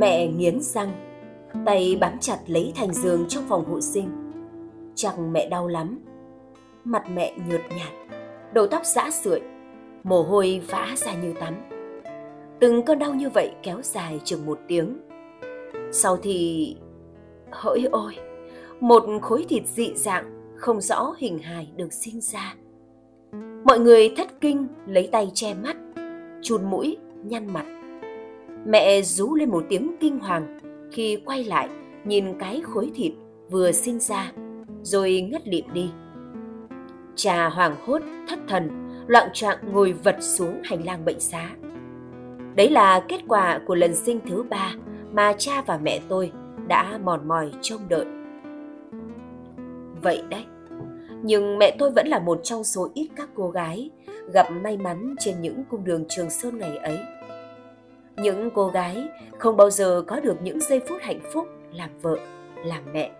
Mẹ 0.00 0.26
nghiến 0.26 0.60
răng, 0.60 0.92
tay 1.66 1.98
bám 2.00 2.18
chặt 2.20 2.38
lấy 2.46 2.72
thành 2.76 2.92
giường 2.92 3.24
trong 3.28 3.44
phòng 3.48 3.64
hộ 3.64 3.80
sinh. 3.80 4.08
Chẳng 4.94 5.32
mẹ 5.32 5.48
đau 5.48 5.68
lắm. 5.68 5.98
Mặt 6.84 7.04
mẹ 7.14 7.34
nhợt 7.48 7.60
nhạt, 7.70 8.18
đầu 8.52 8.66
tóc 8.66 8.86
rã 8.86 9.10
sưởi, 9.10 9.40
mồ 10.02 10.22
hôi 10.22 10.62
vã 10.68 10.94
ra 10.96 11.14
như 11.14 11.34
tắm. 11.40 11.54
Từng 12.60 12.82
cơn 12.82 12.98
đau 12.98 13.14
như 13.14 13.30
vậy 13.30 13.50
kéo 13.62 13.82
dài 13.82 14.20
chừng 14.24 14.46
một 14.46 14.58
tiếng. 14.68 14.98
Sau 15.92 16.16
thì... 16.16 16.76
Hỡi 17.50 17.84
ôi! 17.90 18.14
Một 18.80 19.04
khối 19.22 19.46
thịt 19.48 19.62
dị 19.66 19.94
dạng, 19.94 20.54
không 20.56 20.80
rõ 20.80 21.14
hình 21.18 21.38
hài 21.38 21.68
được 21.76 21.92
sinh 21.92 22.20
ra. 22.20 22.54
Mọi 23.64 23.78
người 23.78 24.14
thất 24.16 24.40
kinh 24.40 24.66
lấy 24.86 25.08
tay 25.12 25.30
che 25.34 25.54
mắt, 25.54 25.76
chùn 26.42 26.64
mũi, 26.70 26.96
nhăn 27.24 27.52
mặt. 27.52 27.77
Mẹ 28.66 29.02
rú 29.02 29.34
lên 29.34 29.50
một 29.50 29.64
tiếng 29.68 29.96
kinh 30.00 30.18
hoàng 30.18 30.58
khi 30.92 31.18
quay 31.24 31.44
lại 31.44 31.68
nhìn 32.04 32.38
cái 32.38 32.60
khối 32.64 32.90
thịt 32.94 33.12
vừa 33.50 33.72
sinh 33.72 34.00
ra, 34.00 34.32
rồi 34.82 35.20
ngất 35.20 35.48
lịm 35.48 35.64
đi. 35.72 35.90
Cha 37.14 37.48
hoàng 37.48 37.76
hốt, 37.86 38.02
thất 38.28 38.38
thần, 38.48 38.68
loạn 39.06 39.28
trạng 39.32 39.58
ngồi 39.72 39.92
vật 39.92 40.16
xuống 40.20 40.60
hành 40.64 40.84
lang 40.84 41.04
bệnh 41.04 41.20
xá. 41.20 41.50
Đấy 42.54 42.70
là 42.70 43.00
kết 43.08 43.20
quả 43.28 43.60
của 43.66 43.74
lần 43.74 43.94
sinh 43.94 44.20
thứ 44.28 44.42
ba 44.42 44.72
mà 45.12 45.32
cha 45.38 45.62
và 45.66 45.78
mẹ 45.82 46.00
tôi 46.08 46.32
đã 46.68 46.98
mòn 47.04 47.28
mỏi 47.28 47.50
trông 47.62 47.80
đợi. 47.88 48.04
Vậy 50.02 50.22
đấy, 50.30 50.44
nhưng 51.22 51.58
mẹ 51.58 51.76
tôi 51.78 51.90
vẫn 51.90 52.08
là 52.08 52.18
một 52.18 52.40
trong 52.42 52.64
số 52.64 52.90
ít 52.94 53.08
các 53.16 53.28
cô 53.34 53.50
gái 53.50 53.90
gặp 54.32 54.46
may 54.62 54.76
mắn 54.76 55.14
trên 55.18 55.40
những 55.40 55.64
cung 55.70 55.84
đường 55.84 56.04
Trường 56.08 56.30
Sơn 56.30 56.58
ngày 56.58 56.76
ấy. 56.76 56.98
Những 58.20 58.50
cô 58.54 58.68
gái 58.68 59.08
không 59.38 59.56
bao 59.56 59.70
giờ 59.70 60.02
có 60.06 60.20
được 60.20 60.42
những 60.42 60.60
giây 60.60 60.80
phút 60.88 60.98
hạnh 61.02 61.20
phúc 61.32 61.48
làm 61.72 61.90
vợ, 62.02 62.16
làm 62.64 62.82
mẹ. 62.92 63.12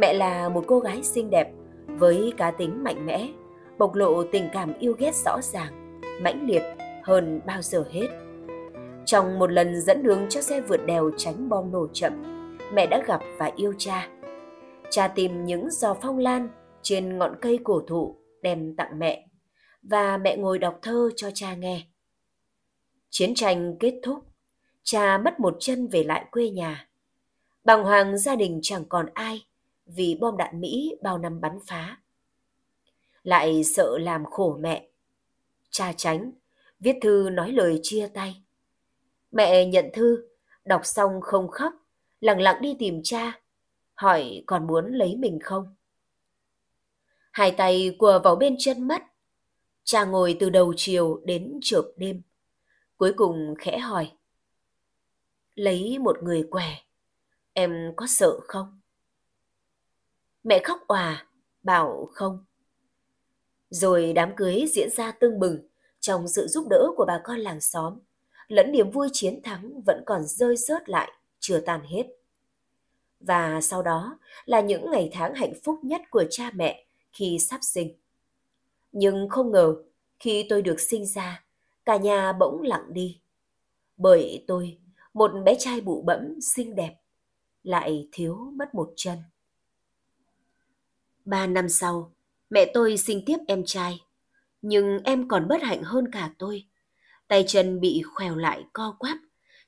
Mẹ 0.00 0.12
là 0.14 0.48
một 0.48 0.64
cô 0.66 0.78
gái 0.78 1.02
xinh 1.02 1.30
đẹp 1.30 1.52
với 1.86 2.32
cá 2.36 2.50
tính 2.50 2.84
mạnh 2.84 3.06
mẽ, 3.06 3.28
bộc 3.78 3.94
lộ 3.94 4.24
tình 4.24 4.48
cảm 4.52 4.78
yêu 4.78 4.94
ghét 4.98 5.14
rõ 5.14 5.40
ràng, 5.42 6.00
mãnh 6.22 6.46
liệt 6.46 6.62
hơn 7.02 7.40
bao 7.46 7.62
giờ 7.62 7.84
hết. 7.90 8.08
Trong 9.06 9.38
một 9.38 9.52
lần 9.52 9.80
dẫn 9.80 10.02
đường 10.02 10.26
cho 10.28 10.40
xe 10.40 10.60
vượt 10.60 10.86
đèo 10.86 11.10
tránh 11.16 11.48
bom 11.48 11.72
nổ 11.72 11.86
chậm, 11.92 12.22
mẹ 12.72 12.86
đã 12.86 13.02
gặp 13.06 13.20
và 13.38 13.50
yêu 13.56 13.74
cha. 13.78 14.08
Cha 14.90 15.08
tìm 15.08 15.44
những 15.44 15.70
giò 15.70 15.94
phong 16.02 16.18
lan 16.18 16.48
trên 16.82 17.18
ngọn 17.18 17.34
cây 17.42 17.58
cổ 17.64 17.80
thụ 17.80 18.16
đem 18.42 18.76
tặng 18.76 18.98
mẹ 18.98 19.26
và 19.82 20.16
mẹ 20.16 20.36
ngồi 20.36 20.58
đọc 20.58 20.78
thơ 20.82 21.10
cho 21.16 21.30
cha 21.34 21.54
nghe. 21.54 21.82
Chiến 23.16 23.34
tranh 23.34 23.76
kết 23.80 24.00
thúc, 24.02 24.24
cha 24.82 25.18
mất 25.18 25.40
một 25.40 25.56
chân 25.60 25.88
về 25.88 26.04
lại 26.04 26.24
quê 26.30 26.50
nhà. 26.50 26.88
Bàng 27.64 27.84
hoàng 27.84 28.18
gia 28.18 28.36
đình 28.36 28.60
chẳng 28.62 28.84
còn 28.88 29.06
ai 29.14 29.46
vì 29.86 30.18
bom 30.20 30.36
đạn 30.36 30.60
Mỹ 30.60 30.96
bao 31.02 31.18
năm 31.18 31.40
bắn 31.40 31.58
phá. 31.66 32.00
Lại 33.22 33.64
sợ 33.64 33.98
làm 33.98 34.24
khổ 34.24 34.56
mẹ. 34.60 34.88
Cha 35.70 35.92
tránh, 35.92 36.32
viết 36.80 36.96
thư 37.02 37.28
nói 37.32 37.52
lời 37.52 37.80
chia 37.82 38.08
tay. 38.14 38.42
Mẹ 39.32 39.66
nhận 39.66 39.90
thư, 39.92 40.28
đọc 40.64 40.80
xong 40.84 41.20
không 41.22 41.48
khóc, 41.48 41.72
lặng 42.20 42.40
lặng 42.40 42.62
đi 42.62 42.76
tìm 42.78 43.00
cha, 43.04 43.40
hỏi 43.94 44.42
còn 44.46 44.66
muốn 44.66 44.92
lấy 44.92 45.16
mình 45.16 45.38
không. 45.42 45.74
Hai 47.32 47.50
tay 47.50 47.96
quờ 47.98 48.18
vào 48.18 48.36
bên 48.36 48.56
chân 48.58 48.88
mắt. 48.88 49.02
Cha 49.84 50.04
ngồi 50.04 50.36
từ 50.40 50.50
đầu 50.50 50.74
chiều 50.76 51.20
đến 51.24 51.58
chợp 51.62 51.84
đêm. 51.96 52.22
Cuối 52.96 53.12
cùng 53.16 53.54
khẽ 53.58 53.78
hỏi. 53.78 54.12
Lấy 55.54 55.98
một 55.98 56.22
người 56.22 56.48
què, 56.50 56.78
em 57.52 57.92
có 57.96 58.06
sợ 58.06 58.40
không? 58.40 58.80
Mẹ 60.44 60.60
khóc 60.64 60.80
òa, 60.86 61.26
bảo 61.62 62.08
không. 62.12 62.44
Rồi 63.70 64.12
đám 64.12 64.36
cưới 64.36 64.64
diễn 64.72 64.90
ra 64.90 65.12
tưng 65.12 65.38
bừng 65.38 65.68
trong 66.00 66.28
sự 66.28 66.46
giúp 66.46 66.66
đỡ 66.70 66.88
của 66.96 67.04
bà 67.04 67.20
con 67.24 67.38
làng 67.38 67.60
xóm. 67.60 67.98
Lẫn 68.48 68.72
niềm 68.72 68.90
vui 68.90 69.08
chiến 69.12 69.40
thắng 69.42 69.80
vẫn 69.86 70.02
còn 70.06 70.24
rơi 70.24 70.56
rớt 70.56 70.88
lại, 70.88 71.12
chưa 71.40 71.60
tan 71.60 71.80
hết. 71.84 72.06
Và 73.20 73.60
sau 73.60 73.82
đó 73.82 74.18
là 74.44 74.60
những 74.60 74.90
ngày 74.90 75.10
tháng 75.12 75.34
hạnh 75.34 75.52
phúc 75.64 75.78
nhất 75.82 76.00
của 76.10 76.24
cha 76.30 76.50
mẹ 76.54 76.86
khi 77.12 77.38
sắp 77.38 77.60
sinh. 77.62 77.94
Nhưng 78.92 79.28
không 79.28 79.50
ngờ, 79.50 79.74
khi 80.18 80.46
tôi 80.48 80.62
được 80.62 80.80
sinh 80.80 81.06
ra, 81.06 81.43
cả 81.84 81.96
nhà 81.96 82.32
bỗng 82.32 82.62
lặng 82.62 82.84
đi. 82.88 83.20
Bởi 83.96 84.44
tôi, 84.46 84.78
một 85.14 85.30
bé 85.44 85.54
trai 85.58 85.80
bụ 85.80 86.02
bẫm 86.02 86.40
xinh 86.40 86.74
đẹp, 86.74 86.94
lại 87.62 88.08
thiếu 88.12 88.52
mất 88.56 88.74
một 88.74 88.92
chân. 88.96 89.18
Ba 91.24 91.46
năm 91.46 91.68
sau, 91.68 92.12
mẹ 92.50 92.70
tôi 92.74 92.96
sinh 92.96 93.22
tiếp 93.26 93.36
em 93.46 93.62
trai. 93.66 94.00
Nhưng 94.62 94.98
em 95.04 95.28
còn 95.28 95.48
bất 95.48 95.62
hạnh 95.62 95.82
hơn 95.82 96.10
cả 96.12 96.30
tôi. 96.38 96.66
Tay 97.28 97.44
chân 97.46 97.80
bị 97.80 98.02
khèo 98.18 98.36
lại 98.36 98.64
co 98.72 98.96
quắp, 98.98 99.18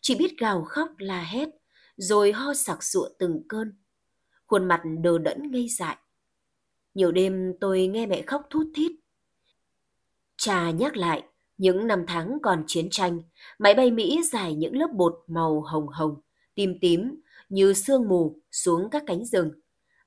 chỉ 0.01 0.15
biết 0.15 0.35
gào 0.39 0.65
khóc 0.65 0.89
la 0.99 1.23
hét, 1.23 1.49
rồi 1.97 2.33
ho 2.33 2.55
sặc 2.55 2.85
sụa 2.85 3.09
từng 3.19 3.43
cơn. 3.49 3.73
Khuôn 4.47 4.69
mặt 4.69 4.83
đờ 5.01 5.19
đẫn 5.19 5.51
ngây 5.51 5.69
dại. 5.69 5.97
Nhiều 6.95 7.13
đêm 7.13 7.53
tôi 7.61 7.87
nghe 7.87 8.07
mẹ 8.07 8.23
khóc 8.23 8.47
thút 8.51 8.67
thít. 8.75 8.93
Cha 10.37 10.71
nhắc 10.71 10.97
lại, 10.97 11.25
những 11.59 11.87
năm 11.87 12.05
tháng 12.07 12.39
còn 12.43 12.65
chiến 12.67 12.89
tranh, 12.91 13.23
máy 13.59 13.75
bay 13.75 13.91
Mỹ 13.91 14.23
dài 14.33 14.55
những 14.55 14.77
lớp 14.77 14.89
bột 14.95 15.15
màu 15.27 15.61
hồng 15.61 15.89
hồng, 15.89 16.21
tím 16.55 16.79
tím 16.81 17.21
như 17.49 17.73
sương 17.73 18.09
mù 18.09 18.41
xuống 18.53 18.91
các 18.91 19.03
cánh 19.07 19.25
rừng. 19.25 19.51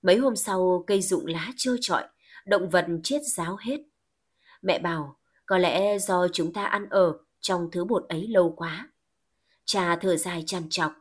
Mấy 0.01 0.17
hôm 0.17 0.35
sau 0.35 0.83
cây 0.87 1.01
rụng 1.01 1.25
lá 1.25 1.51
trơ 1.57 1.75
trọi, 1.81 2.03
động 2.45 2.69
vật 2.69 2.85
chết 3.03 3.19
ráo 3.23 3.57
hết. 3.59 3.77
Mẹ 4.61 4.79
bảo, 4.79 5.19
có 5.45 5.57
lẽ 5.57 5.99
do 5.99 6.27
chúng 6.27 6.53
ta 6.53 6.65
ăn 6.65 6.89
ở 6.89 7.17
trong 7.39 7.69
thứ 7.71 7.85
bột 7.85 8.05
ấy 8.09 8.27
lâu 8.27 8.53
quá. 8.57 8.89
Cha 9.65 9.95
thở 9.95 10.15
dài 10.15 10.43
trằn 10.45 10.63
trọc. 10.69 10.91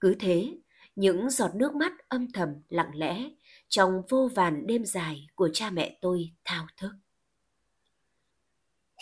Cứ 0.00 0.14
thế, 0.20 0.58
những 0.96 1.30
giọt 1.30 1.54
nước 1.54 1.74
mắt 1.74 1.92
âm 2.08 2.32
thầm 2.32 2.48
lặng 2.68 2.90
lẽ 2.94 3.30
trong 3.68 4.02
vô 4.08 4.28
vàn 4.34 4.66
đêm 4.66 4.84
dài 4.84 5.26
của 5.34 5.48
cha 5.52 5.70
mẹ 5.70 5.98
tôi 6.00 6.30
thao 6.44 6.66
thức. 6.76 6.90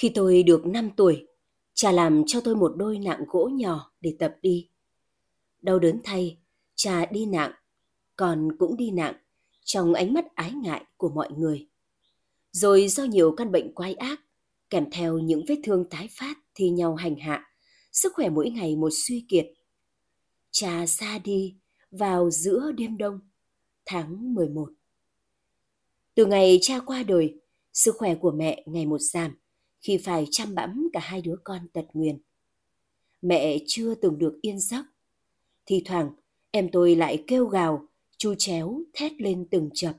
Khi 0.01 0.11
tôi 0.15 0.43
được 0.43 0.67
5 0.67 0.91
tuổi, 0.97 1.27
cha 1.75 1.93
làm 1.93 2.23
cho 2.27 2.41
tôi 2.41 2.57
một 2.57 2.73
đôi 2.77 2.99
nạng 2.99 3.25
gỗ 3.29 3.51
nhỏ 3.53 3.93
để 4.01 4.17
tập 4.19 4.37
đi. 4.43 4.69
Đau 5.63 5.79
đớn 5.79 6.01
thay, 6.05 6.39
cha 6.75 7.07
đi 7.07 7.27
nạng, 7.27 7.53
còn 8.17 8.49
cũng 8.59 8.77
đi 8.77 8.91
nạng 8.91 9.15
trong 9.65 9.95
ánh 9.95 10.15
mắt 10.15 10.35
ái 10.35 10.53
ngại 10.53 10.85
của 10.97 11.09
mọi 11.09 11.31
người. 11.37 11.69
Rồi 12.53 12.89
do 12.89 13.05
nhiều 13.05 13.35
căn 13.37 13.53
bệnh 13.53 13.75
quái 13.75 13.95
ác, 13.95 14.21
kèm 14.71 14.91
theo 14.93 15.19
những 15.19 15.43
vết 15.49 15.57
thương 15.65 15.85
tái 15.91 16.09
phát 16.11 16.39
thì 16.55 16.71
nhau 16.71 16.95
hành 16.95 17.17
hạ, 17.17 17.51
sức 17.93 18.13
khỏe 18.15 18.29
mỗi 18.29 18.51
ngày 18.51 18.77
một 18.77 18.91
suy 18.93 19.25
kiệt. 19.29 19.47
Cha 20.51 20.87
xa 20.87 21.19
đi 21.19 21.55
vào 21.91 22.31
giữa 22.31 22.73
đêm 22.77 22.99
đông, 22.99 23.21
tháng 23.87 24.35
11. 24.35 24.71
Từ 26.15 26.27
ngày 26.27 26.59
cha 26.63 26.81
qua 26.87 27.03
đời, 27.03 27.41
sức 27.73 27.95
khỏe 27.99 28.15
của 28.15 28.31
mẹ 28.31 28.63
ngày 28.67 28.87
một 28.87 28.99
giảm 29.01 29.37
khi 29.81 29.99
phải 29.99 30.27
chăm 30.31 30.55
bẵm 30.55 30.89
cả 30.93 31.01
hai 31.01 31.21
đứa 31.21 31.37
con 31.45 31.69
tật 31.69 31.85
nguyền. 31.93 32.19
Mẹ 33.23 33.59
chưa 33.67 33.95
từng 33.95 34.19
được 34.19 34.39
yên 34.43 34.59
giấc. 34.59 34.85
Thì 35.67 35.83
thoảng, 35.85 36.11
em 36.51 36.69
tôi 36.73 36.97
lại 36.97 37.25
kêu 37.27 37.47
gào, 37.47 37.87
chu 38.17 38.35
chéo, 38.39 38.83
thét 38.93 39.13
lên 39.21 39.47
từng 39.51 39.71
chập. 39.75 39.95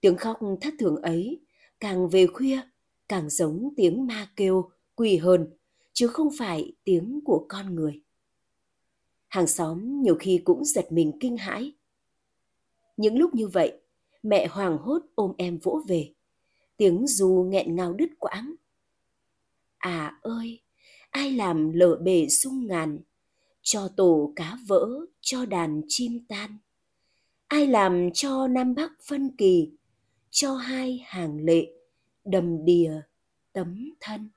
Tiếng 0.00 0.16
khóc 0.16 0.38
thất 0.60 0.74
thường 0.78 0.96
ấy, 0.96 1.40
càng 1.80 2.08
về 2.08 2.26
khuya, 2.26 2.60
càng 3.08 3.30
giống 3.30 3.74
tiếng 3.76 4.06
ma 4.06 4.32
kêu, 4.36 4.70
quỳ 4.94 5.16
hơn, 5.16 5.50
chứ 5.92 6.06
không 6.06 6.28
phải 6.38 6.72
tiếng 6.84 7.20
của 7.24 7.46
con 7.48 7.74
người. 7.74 8.00
Hàng 9.28 9.46
xóm 9.46 10.02
nhiều 10.02 10.16
khi 10.20 10.40
cũng 10.44 10.64
giật 10.64 10.92
mình 10.92 11.12
kinh 11.20 11.36
hãi. 11.36 11.72
Những 12.96 13.18
lúc 13.18 13.34
như 13.34 13.48
vậy, 13.48 13.80
mẹ 14.22 14.46
hoàng 14.46 14.78
hốt 14.78 15.02
ôm 15.14 15.32
em 15.38 15.58
vỗ 15.58 15.82
về. 15.88 16.12
Tiếng 16.76 17.06
dù 17.06 17.46
nghẹn 17.48 17.76
ngào 17.76 17.92
đứt 17.92 18.08
quãng. 18.18 18.54
À 19.78 20.18
ơi, 20.22 20.60
ai 21.10 21.32
làm 21.32 21.72
lở 21.72 21.96
bể 22.02 22.28
sung 22.28 22.66
ngàn, 22.66 22.98
cho 23.62 23.88
tổ 23.96 24.32
cá 24.36 24.58
vỡ, 24.66 24.88
cho 25.20 25.46
đàn 25.46 25.82
chim 25.88 26.24
tan. 26.28 26.58
Ai 27.48 27.66
làm 27.66 28.10
cho 28.14 28.48
Nam 28.48 28.74
Bắc 28.74 28.92
phân 29.08 29.36
kỳ, 29.36 29.70
cho 30.30 30.54
hai 30.54 31.04
hàng 31.06 31.38
lệ, 31.44 31.66
đầm 32.24 32.64
đìa, 32.64 32.92
tấm 33.52 33.94
thân. 34.00 34.30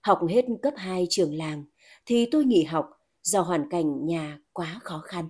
Học 0.00 0.20
hết 0.28 0.44
cấp 0.62 0.74
2 0.76 1.06
trường 1.10 1.34
làng 1.34 1.64
thì 2.06 2.28
tôi 2.30 2.44
nghỉ 2.44 2.64
học 2.64 2.90
do 3.22 3.40
hoàn 3.40 3.68
cảnh 3.70 4.06
nhà 4.06 4.38
quá 4.52 4.78
khó 4.82 4.98
khăn. 4.98 5.28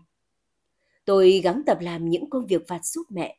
Tôi 1.05 1.41
gắng 1.45 1.63
tập 1.67 1.79
làm 1.81 2.09
những 2.11 2.31
công 2.31 2.47
việc 2.47 2.63
vặt 2.69 2.85
giúp 2.85 3.07
mẹ, 3.11 3.39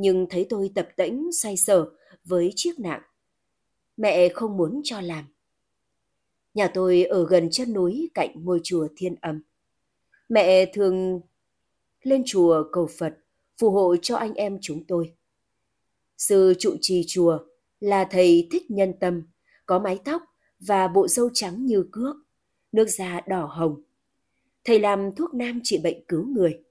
nhưng 0.00 0.26
thấy 0.30 0.46
tôi 0.48 0.70
tập 0.74 0.88
tễnh 0.96 1.32
say 1.32 1.56
sở 1.56 1.90
với 2.24 2.52
chiếc 2.56 2.78
nạng. 2.78 3.02
Mẹ 3.96 4.28
không 4.28 4.56
muốn 4.56 4.80
cho 4.84 5.00
làm. 5.00 5.24
Nhà 6.54 6.70
tôi 6.74 7.04
ở 7.04 7.26
gần 7.26 7.48
chân 7.50 7.72
núi 7.72 8.10
cạnh 8.14 8.44
ngôi 8.44 8.60
chùa 8.62 8.88
Thiên 8.96 9.14
Âm. 9.20 9.42
Mẹ 10.28 10.66
thường 10.74 11.20
lên 12.02 12.22
chùa 12.26 12.64
cầu 12.72 12.88
Phật, 12.98 13.18
phù 13.58 13.70
hộ 13.70 13.96
cho 13.96 14.16
anh 14.16 14.34
em 14.34 14.58
chúng 14.62 14.84
tôi. 14.84 15.14
Sư 16.18 16.54
trụ 16.58 16.76
trì 16.80 17.04
chùa 17.08 17.38
là 17.80 18.04
thầy 18.10 18.48
thích 18.50 18.70
nhân 18.70 18.92
tâm, 19.00 19.22
có 19.66 19.78
mái 19.78 19.98
tóc 20.04 20.22
và 20.60 20.88
bộ 20.88 21.08
râu 21.08 21.30
trắng 21.34 21.66
như 21.66 21.84
cước, 21.92 22.16
nước 22.72 22.88
da 22.88 23.20
đỏ 23.28 23.46
hồng. 23.46 23.82
Thầy 24.64 24.78
làm 24.78 25.14
thuốc 25.14 25.34
nam 25.34 25.60
trị 25.64 25.78
bệnh 25.78 26.04
cứu 26.08 26.26
người. 26.26 26.62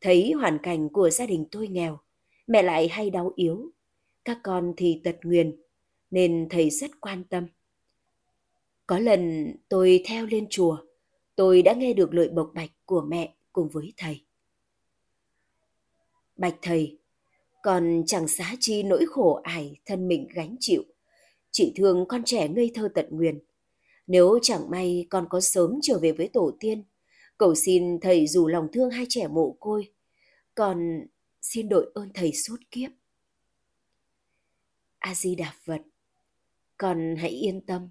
Thấy 0.00 0.32
hoàn 0.32 0.58
cảnh 0.62 0.88
của 0.88 1.10
gia 1.10 1.26
đình 1.26 1.44
tôi 1.50 1.68
nghèo, 1.68 2.00
mẹ 2.48 2.62
lại 2.62 2.88
hay 2.88 3.10
đau 3.10 3.32
yếu, 3.36 3.70
các 4.24 4.38
con 4.42 4.72
thì 4.76 5.00
tật 5.04 5.16
nguyền, 5.22 5.56
nên 6.10 6.46
thầy 6.50 6.70
rất 6.70 7.00
quan 7.00 7.24
tâm. 7.24 7.46
Có 8.86 8.98
lần 8.98 9.52
tôi 9.68 10.02
theo 10.06 10.26
lên 10.26 10.46
chùa, 10.50 10.78
tôi 11.36 11.62
đã 11.62 11.72
nghe 11.72 11.92
được 11.92 12.14
lời 12.14 12.28
bộc 12.28 12.50
bạch 12.54 12.70
của 12.84 13.00
mẹ 13.00 13.34
cùng 13.52 13.68
với 13.68 13.92
thầy. 13.96 14.20
Bạch 16.36 16.56
thầy, 16.62 16.98
còn 17.62 18.02
chẳng 18.06 18.28
xá 18.28 18.54
chi 18.60 18.82
nỗi 18.82 19.06
khổ 19.06 19.40
ải 19.42 19.80
thân 19.86 20.08
mình 20.08 20.28
gánh 20.34 20.56
chịu. 20.60 20.82
Chị 21.50 21.72
thương 21.76 22.04
con 22.08 22.22
trẻ 22.24 22.48
ngây 22.48 22.70
thơ 22.74 22.88
tận 22.94 23.06
nguyền. 23.10 23.38
Nếu 24.06 24.38
chẳng 24.42 24.70
may 24.70 25.06
con 25.10 25.26
có 25.30 25.40
sớm 25.40 25.78
trở 25.82 25.98
về 25.98 26.12
với 26.12 26.28
tổ 26.28 26.50
tiên, 26.60 26.84
cầu 27.38 27.54
xin 27.54 28.00
thầy 28.00 28.26
dù 28.26 28.46
lòng 28.46 28.68
thương 28.72 28.90
hai 28.90 29.06
trẻ 29.08 29.28
mộ 29.28 29.56
côi, 29.60 29.92
còn 30.54 31.06
xin 31.50 31.68
đội 31.68 31.90
ơn 31.94 32.10
thầy 32.14 32.32
suốt 32.32 32.56
kiếp. 32.70 32.90
A 34.98 35.14
Di 35.14 35.34
Đà 35.34 35.54
Phật, 35.64 35.82
con 36.76 37.14
hãy 37.18 37.30
yên 37.30 37.60
tâm. 37.60 37.88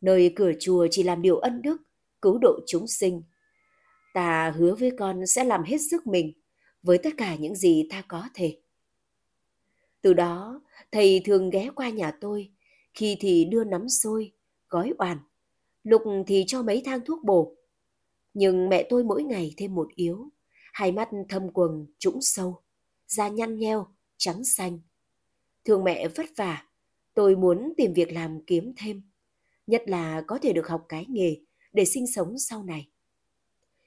Nơi 0.00 0.32
cửa 0.36 0.52
chùa 0.60 0.86
chỉ 0.90 1.02
làm 1.02 1.22
điều 1.22 1.36
ân 1.36 1.62
đức, 1.62 1.82
cứu 2.22 2.38
độ 2.38 2.60
chúng 2.66 2.86
sinh. 2.86 3.22
Ta 4.14 4.50
hứa 4.56 4.74
với 4.74 4.90
con 4.98 5.26
sẽ 5.26 5.44
làm 5.44 5.62
hết 5.62 5.76
sức 5.90 6.06
mình 6.06 6.32
với 6.82 6.98
tất 6.98 7.10
cả 7.16 7.36
những 7.36 7.54
gì 7.54 7.86
ta 7.90 8.02
có 8.08 8.28
thể. 8.34 8.58
Từ 10.00 10.14
đó, 10.14 10.62
thầy 10.92 11.22
thường 11.24 11.50
ghé 11.50 11.70
qua 11.74 11.90
nhà 11.90 12.12
tôi, 12.20 12.50
khi 12.94 13.16
thì 13.20 13.44
đưa 13.44 13.64
nắm 13.64 13.88
xôi, 13.88 14.32
gói 14.68 14.92
oàn, 14.98 15.18
lục 15.84 16.02
thì 16.26 16.44
cho 16.46 16.62
mấy 16.62 16.82
thang 16.84 17.00
thuốc 17.06 17.24
bổ. 17.24 17.56
Nhưng 18.34 18.68
mẹ 18.68 18.86
tôi 18.90 19.04
mỗi 19.04 19.22
ngày 19.22 19.54
thêm 19.56 19.74
một 19.74 19.88
yếu, 19.94 20.28
hai 20.72 20.92
mắt 20.92 21.08
thâm 21.28 21.50
quầng 21.50 21.86
trũng 21.98 22.18
sâu, 22.20 22.62
da 23.06 23.28
nhăn 23.28 23.58
nheo, 23.58 23.86
trắng 24.16 24.44
xanh. 24.44 24.78
Thương 25.64 25.84
mẹ 25.84 26.08
vất 26.08 26.26
vả, 26.36 26.66
tôi 27.14 27.36
muốn 27.36 27.72
tìm 27.76 27.92
việc 27.92 28.12
làm 28.12 28.40
kiếm 28.46 28.72
thêm, 28.76 29.02
nhất 29.66 29.82
là 29.86 30.22
có 30.26 30.38
thể 30.42 30.52
được 30.52 30.68
học 30.68 30.84
cái 30.88 31.06
nghề 31.08 31.36
để 31.72 31.84
sinh 31.84 32.06
sống 32.06 32.38
sau 32.38 32.64
này. 32.64 32.88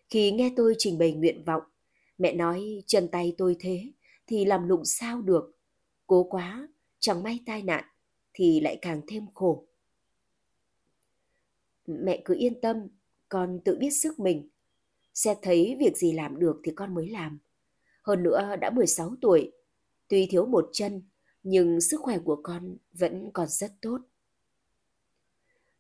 Khi 0.09 0.31
nghe 0.31 0.53
tôi 0.55 0.75
trình 0.77 0.97
bày 0.97 1.13
nguyện 1.13 1.43
vọng, 1.43 1.63
Mẹ 2.17 2.33
nói 2.33 2.83
chân 2.87 3.07
tay 3.11 3.35
tôi 3.37 3.55
thế 3.59 3.91
thì 4.27 4.45
làm 4.45 4.67
lụng 4.67 4.85
sao 4.85 5.21
được. 5.21 5.57
Cố 6.07 6.23
quá, 6.23 6.67
chẳng 6.99 7.23
may 7.23 7.39
tai 7.45 7.61
nạn 7.61 7.83
thì 8.33 8.59
lại 8.59 8.79
càng 8.81 9.01
thêm 9.07 9.25
khổ. 9.33 9.65
Mẹ 11.87 12.21
cứ 12.25 12.35
yên 12.37 12.61
tâm, 12.61 12.77
con 13.29 13.59
tự 13.65 13.77
biết 13.79 13.89
sức 13.89 14.19
mình. 14.19 14.49
Xét 15.15 15.37
thấy 15.41 15.77
việc 15.79 15.97
gì 15.97 16.11
làm 16.11 16.39
được 16.39 16.61
thì 16.63 16.71
con 16.75 16.93
mới 16.93 17.09
làm. 17.09 17.39
Hơn 18.03 18.23
nữa 18.23 18.55
đã 18.61 18.69
16 18.69 19.15
tuổi, 19.21 19.51
tuy 20.07 20.27
thiếu 20.31 20.45
một 20.45 20.69
chân, 20.73 21.01
nhưng 21.43 21.81
sức 21.81 22.01
khỏe 22.01 22.17
của 22.17 22.39
con 22.43 22.77
vẫn 22.93 23.29
còn 23.33 23.47
rất 23.47 23.71
tốt. 23.81 23.97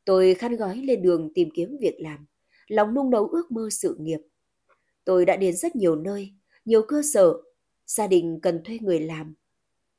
Tôi 0.05 0.33
khăn 0.33 0.55
gói 0.55 0.77
lên 0.77 1.01
đường 1.01 1.31
tìm 1.33 1.49
kiếm 1.53 1.77
việc 1.81 1.95
làm, 1.99 2.25
lòng 2.67 2.93
nung 2.93 3.09
nấu 3.09 3.27
ước 3.27 3.51
mơ 3.51 3.69
sự 3.71 3.95
nghiệp. 3.99 4.19
Tôi 5.03 5.25
đã 5.25 5.35
đến 5.35 5.55
rất 5.55 5.75
nhiều 5.75 5.95
nơi, 5.95 6.33
nhiều 6.65 6.81
cơ 6.87 7.01
sở, 7.13 7.33
gia 7.85 8.07
đình 8.07 8.39
cần 8.41 8.63
thuê 8.63 8.79
người 8.81 8.99
làm. 8.99 9.35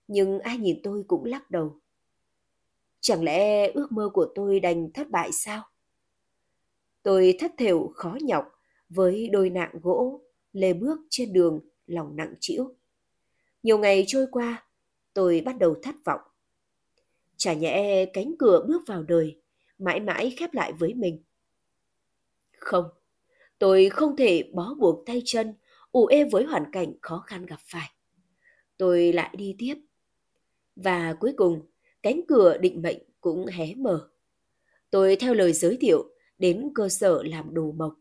Nhưng 0.08 0.38
ai 0.38 0.58
nhìn 0.58 0.80
tôi 0.82 1.04
cũng 1.08 1.24
lắc 1.24 1.50
đầu. 1.50 1.80
Chẳng 3.00 3.22
lẽ 3.22 3.70
ước 3.72 3.92
mơ 3.92 4.10
của 4.12 4.32
tôi 4.34 4.60
đành 4.60 4.92
thất 4.92 5.10
bại 5.10 5.32
sao? 5.32 5.62
Tôi 7.02 7.36
thất 7.38 7.52
thểu 7.58 7.92
khó 7.94 8.18
nhọc 8.20 8.55
với 8.88 9.28
đôi 9.28 9.50
nạng 9.50 9.72
gỗ, 9.82 10.20
lê 10.52 10.72
bước 10.72 10.98
trên 11.10 11.32
đường 11.32 11.60
lòng 11.86 12.16
nặng 12.16 12.34
trĩu. 12.40 12.74
Nhiều 13.62 13.78
ngày 13.78 14.04
trôi 14.06 14.26
qua, 14.30 14.66
tôi 15.14 15.42
bắt 15.44 15.58
đầu 15.58 15.74
thất 15.82 15.94
vọng. 16.04 16.20
Chả 17.36 17.52
nhẽ 17.52 18.06
cánh 18.12 18.34
cửa 18.38 18.64
bước 18.68 18.82
vào 18.86 19.02
đời, 19.02 19.40
mãi 19.78 20.00
mãi 20.00 20.34
khép 20.38 20.54
lại 20.54 20.72
với 20.72 20.94
mình. 20.94 21.22
Không, 22.58 22.84
Tôi 23.58 23.88
không 23.88 24.16
thể 24.16 24.50
bó 24.52 24.74
buộc 24.74 25.06
tay 25.06 25.22
chân, 25.24 25.54
ủ 25.92 26.06
ê 26.06 26.24
với 26.24 26.44
hoàn 26.44 26.64
cảnh 26.72 26.92
khó 27.02 27.18
khăn 27.26 27.46
gặp 27.46 27.58
phải. 27.60 27.90
Tôi 28.76 29.12
lại 29.12 29.34
đi 29.38 29.54
tiếp. 29.58 29.74
Và 30.76 31.14
cuối 31.20 31.32
cùng, 31.36 31.60
cánh 32.02 32.20
cửa 32.28 32.58
định 32.58 32.82
mệnh 32.82 32.98
cũng 33.20 33.46
hé 33.46 33.74
mở. 33.74 34.08
Tôi 34.90 35.16
theo 35.16 35.34
lời 35.34 35.52
giới 35.52 35.76
thiệu 35.80 36.04
đến 36.38 36.70
cơ 36.74 36.88
sở 36.88 37.22
làm 37.22 37.54
đồ 37.54 37.72
mộc. 37.72 37.94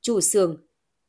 Chủ 0.00 0.20
xưởng, 0.20 0.56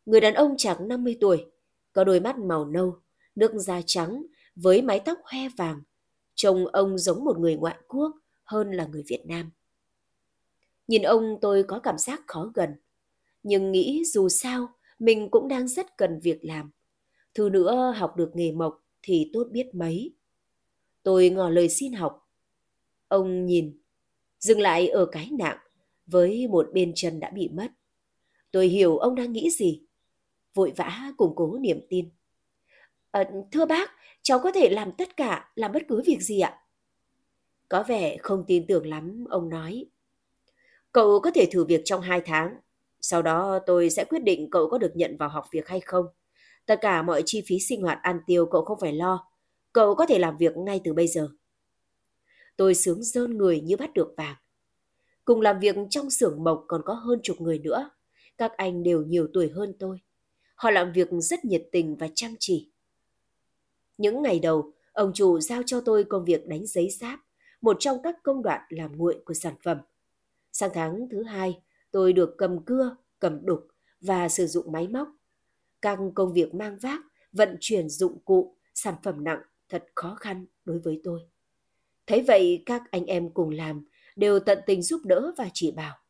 người 0.05 0.21
đàn 0.21 0.33
ông 0.33 0.57
chạc 0.57 0.81
50 0.81 1.17
tuổi, 1.21 1.45
có 1.93 2.03
đôi 2.03 2.19
mắt 2.19 2.37
màu 2.39 2.65
nâu, 2.65 2.97
nước 3.35 3.51
da 3.55 3.81
trắng 3.85 4.25
với 4.55 4.81
mái 4.81 4.99
tóc 4.99 5.19
hoe 5.23 5.49
vàng. 5.57 5.81
Trông 6.35 6.67
ông 6.67 6.97
giống 6.97 7.23
một 7.23 7.39
người 7.39 7.55
ngoại 7.55 7.77
quốc 7.87 8.11
hơn 8.43 8.71
là 8.71 8.85
người 8.85 9.03
Việt 9.07 9.23
Nam. 9.25 9.51
Nhìn 10.87 11.01
ông 11.01 11.37
tôi 11.41 11.63
có 11.63 11.79
cảm 11.79 11.97
giác 11.97 12.21
khó 12.27 12.51
gần 12.53 12.75
nhưng 13.43 13.71
nghĩ 13.71 14.03
dù 14.05 14.29
sao 14.29 14.69
mình 14.99 15.29
cũng 15.31 15.47
đang 15.47 15.67
rất 15.67 15.97
cần 15.97 16.19
việc 16.19 16.45
làm. 16.45 16.71
Thứ 17.33 17.49
nữa 17.49 17.93
học 17.97 18.17
được 18.17 18.31
nghề 18.33 18.51
mộc 18.51 18.83
thì 19.01 19.29
tốt 19.33 19.47
biết 19.51 19.75
mấy. 19.75 20.13
Tôi 21.03 21.29
ngỏ 21.29 21.49
lời 21.49 21.69
xin 21.69 21.93
học. 21.93 22.29
Ông 23.07 23.45
nhìn, 23.45 23.79
dừng 24.39 24.59
lại 24.59 24.87
ở 24.87 25.05
cái 25.05 25.29
nạng 25.31 25.57
với 26.07 26.47
một 26.47 26.69
bên 26.73 26.91
chân 26.95 27.19
đã 27.19 27.29
bị 27.29 27.49
mất. 27.49 27.67
Tôi 28.51 28.67
hiểu 28.67 28.97
ông 28.97 29.15
đang 29.15 29.31
nghĩ 29.31 29.49
gì. 29.49 29.81
Vội 30.53 30.73
vã 30.77 31.11
củng 31.17 31.35
cố 31.35 31.57
niềm 31.57 31.81
tin. 31.89 32.09
À, 33.11 33.29
thưa 33.51 33.65
bác, 33.65 33.91
cháu 34.21 34.39
có 34.39 34.51
thể 34.51 34.69
làm 34.69 34.91
tất 34.91 35.17
cả, 35.17 35.51
làm 35.55 35.71
bất 35.71 35.83
cứ 35.87 36.01
việc 36.05 36.21
gì 36.21 36.39
ạ? 36.39 36.57
Có 37.69 37.83
vẻ 37.87 38.17
không 38.17 38.43
tin 38.47 38.67
tưởng 38.67 38.87
lắm, 38.87 39.25
ông 39.29 39.49
nói. 39.49 39.85
Cậu 40.91 41.19
có 41.19 41.31
thể 41.31 41.47
thử 41.51 41.65
việc 41.65 41.81
trong 41.85 42.01
hai 42.01 42.21
tháng, 42.25 42.55
sau 43.01 43.21
đó 43.21 43.59
tôi 43.65 43.89
sẽ 43.89 44.03
quyết 44.03 44.23
định 44.23 44.49
cậu 44.51 44.69
có 44.69 44.77
được 44.77 44.91
nhận 44.95 45.17
vào 45.17 45.29
học 45.29 45.45
việc 45.51 45.67
hay 45.67 45.79
không. 45.79 46.05
Tất 46.65 46.79
cả 46.81 47.01
mọi 47.01 47.23
chi 47.25 47.43
phí 47.47 47.59
sinh 47.59 47.81
hoạt 47.81 47.99
ăn 48.01 48.19
tiêu 48.27 48.45
cậu 48.45 48.65
không 48.65 48.79
phải 48.79 48.93
lo. 48.93 49.27
Cậu 49.73 49.95
có 49.95 50.05
thể 50.05 50.19
làm 50.19 50.37
việc 50.37 50.57
ngay 50.57 50.81
từ 50.83 50.93
bây 50.93 51.07
giờ. 51.07 51.29
Tôi 52.57 52.75
sướng 52.75 53.03
rơn 53.03 53.37
người 53.37 53.61
như 53.61 53.77
bắt 53.77 53.93
được 53.93 54.13
vàng. 54.17 54.35
Cùng 55.25 55.41
làm 55.41 55.59
việc 55.59 55.75
trong 55.89 56.09
xưởng 56.09 56.43
mộc 56.43 56.65
còn 56.67 56.81
có 56.85 56.93
hơn 56.93 57.19
chục 57.23 57.41
người 57.41 57.59
nữa. 57.59 57.89
Các 58.41 58.57
anh 58.57 58.83
đều 58.83 59.03
nhiều 59.03 59.27
tuổi 59.33 59.49
hơn 59.49 59.73
tôi. 59.79 59.99
Họ 60.55 60.71
làm 60.71 60.91
việc 60.91 61.07
rất 61.11 61.45
nhiệt 61.45 61.63
tình 61.71 61.95
và 61.95 62.07
chăm 62.15 62.35
chỉ. 62.39 62.71
Những 63.97 64.21
ngày 64.21 64.39
đầu, 64.39 64.73
ông 64.91 65.11
chủ 65.13 65.39
giao 65.39 65.61
cho 65.65 65.81
tôi 65.81 66.03
công 66.03 66.25
việc 66.25 66.47
đánh 66.47 66.65
giấy 66.65 66.89
giáp, 66.89 67.19
một 67.61 67.77
trong 67.79 67.97
các 68.03 68.15
công 68.23 68.43
đoạn 68.43 68.61
làm 68.69 68.97
nguội 68.97 69.21
của 69.25 69.33
sản 69.33 69.53
phẩm. 69.63 69.77
Sang 70.51 70.69
tháng 70.73 71.07
thứ 71.11 71.23
hai, 71.23 71.61
tôi 71.91 72.13
được 72.13 72.35
cầm 72.37 72.65
cưa, 72.65 72.95
cầm 73.19 73.45
đục 73.45 73.67
và 74.01 74.29
sử 74.29 74.47
dụng 74.47 74.71
máy 74.71 74.87
móc. 74.87 75.07
Các 75.81 75.99
công 76.15 76.33
việc 76.33 76.53
mang 76.53 76.77
vác, 76.81 77.01
vận 77.31 77.57
chuyển 77.59 77.89
dụng 77.89 78.19
cụ, 78.25 78.55
sản 78.73 78.95
phẩm 79.03 79.23
nặng 79.23 79.41
thật 79.69 79.85
khó 79.95 80.15
khăn 80.15 80.45
đối 80.65 80.79
với 80.79 81.01
tôi. 81.03 81.19
Thấy 82.07 82.21
vậy 82.21 82.63
các 82.65 82.83
anh 82.91 83.05
em 83.05 83.29
cùng 83.33 83.49
làm 83.49 83.85
đều 84.15 84.39
tận 84.39 84.59
tình 84.65 84.81
giúp 84.81 85.01
đỡ 85.05 85.31
và 85.37 85.49
chỉ 85.53 85.71
bảo. 85.71 86.00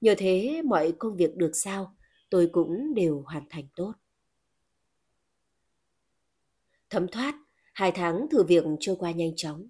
Nhờ 0.00 0.14
thế 0.18 0.62
mọi 0.64 0.92
công 0.98 1.16
việc 1.16 1.36
được 1.36 1.50
sao 1.54 1.94
tôi 2.30 2.48
cũng 2.52 2.94
đều 2.94 3.22
hoàn 3.26 3.44
thành 3.50 3.64
tốt. 3.76 3.92
Thấm 6.90 7.08
thoát, 7.08 7.34
hai 7.74 7.92
tháng 7.92 8.26
thử 8.30 8.42
việc 8.42 8.64
trôi 8.80 8.96
qua 8.96 9.10
nhanh 9.10 9.36
chóng. 9.36 9.68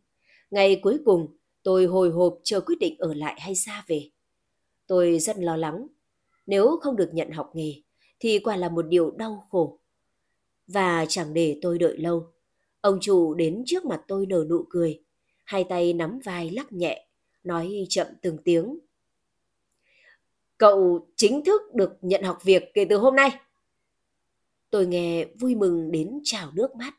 Ngày 0.51 0.81
cuối 0.83 0.99
cùng, 1.05 1.37
tôi 1.63 1.87
hồi 1.87 2.11
hộp 2.11 2.39
chờ 2.45 2.61
quyết 2.61 2.77
định 2.81 2.99
ở 2.99 3.15
lại 3.15 3.41
hay 3.41 3.55
xa 3.55 3.85
về. 3.87 4.11
Tôi 4.87 5.19
rất 5.19 5.39
lo 5.39 5.57
lắng. 5.57 5.87
Nếu 6.47 6.79
không 6.81 6.97
được 6.97 7.11
nhận 7.13 7.31
học 7.31 7.51
nghề, 7.55 7.83
thì 8.21 8.39
quả 8.39 8.57
là 8.57 8.69
một 8.69 8.83
điều 8.83 9.11
đau 9.11 9.47
khổ. 9.51 9.79
Và 10.67 11.07
chẳng 11.09 11.35
để 11.35 11.59
tôi 11.63 11.79
đợi 11.79 11.99
lâu. 11.99 12.33
Ông 12.81 12.99
chủ 13.01 13.35
đến 13.35 13.63
trước 13.67 13.85
mặt 13.85 14.03
tôi 14.09 14.27
nở 14.27 14.47
nụ 14.51 14.65
cười, 14.71 15.03
hai 15.45 15.65
tay 15.65 15.93
nắm 15.93 16.19
vai 16.25 16.51
lắc 16.51 16.73
nhẹ, 16.73 17.09
nói 17.45 17.87
chậm 17.89 18.07
từng 18.23 18.39
tiếng. 18.45 18.79
Cậu 20.59 21.09
chính 21.17 21.45
thức 21.45 21.63
được 21.75 21.93
nhận 22.01 22.23
học 22.23 22.39
việc 22.45 22.63
kể 22.75 22.87
từ 22.91 22.97
hôm 22.97 23.17
nay. 23.17 23.31
Tôi 24.71 24.87
nghe 24.87 25.25
vui 25.41 25.55
mừng 25.55 25.91
đến 25.91 26.21
trào 26.25 26.51
nước 26.55 26.77
mắt. 26.77 26.95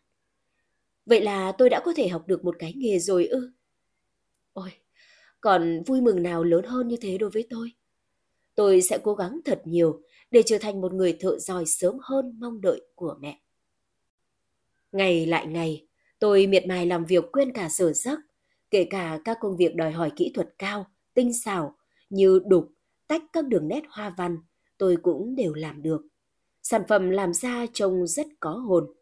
Vậy 1.05 1.21
là 1.21 1.51
tôi 1.51 1.69
đã 1.69 1.81
có 1.85 1.93
thể 1.95 2.07
học 2.07 2.27
được 2.27 2.45
một 2.45 2.55
cái 2.59 2.73
nghề 2.75 2.99
rồi 2.99 3.27
ư? 3.27 3.51
Ôi, 4.53 4.69
còn 5.41 5.83
vui 5.83 6.01
mừng 6.01 6.23
nào 6.23 6.43
lớn 6.43 6.65
hơn 6.65 6.87
như 6.87 6.97
thế 7.01 7.17
đối 7.17 7.29
với 7.29 7.47
tôi. 7.49 7.71
Tôi 8.55 8.81
sẽ 8.81 8.97
cố 9.03 9.13
gắng 9.13 9.39
thật 9.45 9.61
nhiều 9.65 10.01
để 10.31 10.43
trở 10.45 10.57
thành 10.57 10.81
một 10.81 10.93
người 10.93 11.17
thợ 11.19 11.39
giỏi 11.39 11.65
sớm 11.65 11.97
hơn 12.01 12.39
mong 12.39 12.61
đợi 12.61 12.81
của 12.95 13.17
mẹ. 13.19 13.41
Ngày 14.91 15.25
lại 15.25 15.47
ngày, 15.47 15.87
tôi 16.19 16.47
miệt 16.47 16.67
mài 16.67 16.85
làm 16.85 17.05
việc 17.05 17.23
quên 17.31 17.53
cả 17.53 17.69
giờ 17.69 17.91
giấc, 17.95 18.19
kể 18.71 18.87
cả 18.89 19.19
các 19.25 19.37
công 19.41 19.57
việc 19.57 19.75
đòi 19.75 19.91
hỏi 19.91 20.11
kỹ 20.15 20.31
thuật 20.35 20.49
cao, 20.57 20.85
tinh 21.13 21.33
xảo 21.33 21.75
như 22.09 22.41
đục, 22.45 22.71
tách 23.09 23.21
các 23.33 23.47
đường 23.47 23.67
nét 23.67 23.83
hoa 23.89 24.13
văn, 24.17 24.37
tôi 24.77 24.97
cũng 25.01 25.35
đều 25.35 25.53
làm 25.53 25.81
được. 25.81 26.01
Sản 26.61 26.81
phẩm 26.87 27.09
làm 27.09 27.33
ra 27.33 27.65
trông 27.73 28.07
rất 28.07 28.27
có 28.39 28.51
hồn. 28.51 28.93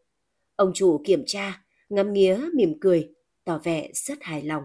Ông 0.56 0.72
chủ 0.74 1.02
kiểm 1.04 1.22
tra, 1.26 1.64
ngắm 1.88 2.12
nghía, 2.12 2.40
mỉm 2.54 2.74
cười, 2.80 3.14
tỏ 3.44 3.60
vẻ 3.64 3.90
rất 3.94 4.18
hài 4.20 4.42
lòng. 4.42 4.62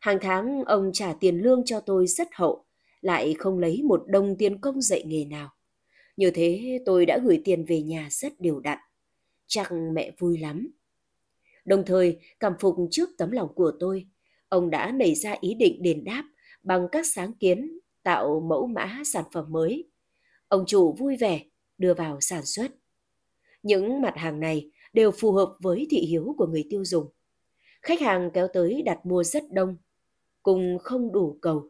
Hàng 0.00 0.18
tháng 0.20 0.64
ông 0.64 0.90
trả 0.92 1.12
tiền 1.20 1.38
lương 1.38 1.62
cho 1.64 1.80
tôi 1.80 2.06
rất 2.06 2.28
hậu, 2.32 2.64
lại 3.00 3.34
không 3.38 3.58
lấy 3.58 3.82
một 3.82 4.02
đồng 4.06 4.36
tiền 4.38 4.60
công 4.60 4.80
dạy 4.80 5.04
nghề 5.06 5.24
nào. 5.24 5.50
Như 6.16 6.30
thế 6.30 6.78
tôi 6.86 7.06
đã 7.06 7.18
gửi 7.24 7.40
tiền 7.44 7.64
về 7.64 7.82
nhà 7.82 8.08
rất 8.10 8.40
đều 8.40 8.60
đặn. 8.60 8.78
Chắc 9.46 9.72
mẹ 9.92 10.12
vui 10.18 10.38
lắm. 10.38 10.68
Đồng 11.64 11.84
thời, 11.86 12.18
cảm 12.40 12.52
phục 12.60 12.76
trước 12.90 13.08
tấm 13.18 13.30
lòng 13.30 13.54
của 13.54 13.72
tôi, 13.80 14.06
ông 14.48 14.70
đã 14.70 14.92
nảy 14.92 15.14
ra 15.14 15.36
ý 15.40 15.54
định 15.54 15.82
đền 15.82 16.04
đáp 16.04 16.24
bằng 16.62 16.88
các 16.92 17.06
sáng 17.06 17.32
kiến 17.32 17.78
tạo 18.02 18.40
mẫu 18.40 18.66
mã 18.66 19.02
sản 19.04 19.24
phẩm 19.32 19.44
mới. 19.48 19.90
Ông 20.48 20.64
chủ 20.66 20.92
vui 20.92 21.16
vẻ 21.16 21.40
đưa 21.78 21.94
vào 21.94 22.20
sản 22.20 22.46
xuất. 22.46 22.68
Những 23.62 24.00
mặt 24.02 24.14
hàng 24.16 24.40
này 24.40 24.70
đều 24.92 25.10
phù 25.10 25.32
hợp 25.32 25.54
với 25.60 25.86
thị 25.90 26.00
hiếu 26.00 26.34
của 26.38 26.46
người 26.46 26.64
tiêu 26.70 26.84
dùng. 26.84 27.06
Khách 27.82 28.00
hàng 28.00 28.30
kéo 28.34 28.48
tới 28.52 28.82
đặt 28.82 29.06
mua 29.06 29.24
rất 29.24 29.42
đông, 29.52 29.76
cùng 30.42 30.78
không 30.82 31.12
đủ 31.12 31.38
cầu. 31.42 31.68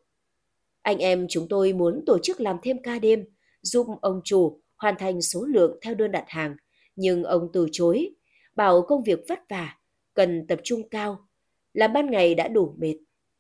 Anh 0.83 0.99
em 0.99 1.27
chúng 1.29 1.49
tôi 1.49 1.73
muốn 1.73 2.03
tổ 2.07 2.19
chức 2.19 2.41
làm 2.41 2.57
thêm 2.63 2.83
ca 2.83 2.99
đêm, 2.99 3.25
giúp 3.63 3.87
ông 4.01 4.21
chủ 4.25 4.61
hoàn 4.77 4.95
thành 4.99 5.23
số 5.23 5.45
lượng 5.45 5.79
theo 5.83 5.95
đơn 5.95 6.13
đặt 6.13 6.25
hàng, 6.27 6.57
nhưng 6.97 7.25
ông 7.25 7.49
từ 7.53 7.67
chối, 7.73 8.15
bảo 8.57 8.83
công 8.83 9.05
việc 9.05 9.19
vất 9.29 9.39
vả, 9.49 9.79
cần 10.15 10.47
tập 10.47 10.61
trung 10.65 10.89
cao. 10.89 11.29
Làm 11.73 11.93
ban 11.93 12.11
ngày 12.11 12.35
đã 12.35 12.49
đủ 12.49 12.75
mệt, 12.79 12.97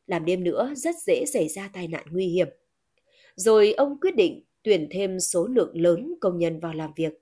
làm 0.06 0.24
đêm 0.24 0.44
nữa 0.44 0.72
rất 0.76 0.94
dễ 1.06 1.24
xảy 1.32 1.48
ra 1.48 1.70
tai 1.72 1.88
nạn 1.88 2.04
nguy 2.10 2.26
hiểm. 2.26 2.48
Rồi 3.36 3.72
ông 3.72 4.00
quyết 4.00 4.16
định 4.16 4.44
tuyển 4.62 4.88
thêm 4.90 5.20
số 5.20 5.46
lượng 5.46 5.80
lớn 5.80 6.14
công 6.20 6.38
nhân 6.38 6.60
vào 6.60 6.72
làm 6.72 6.90
việc. 6.96 7.12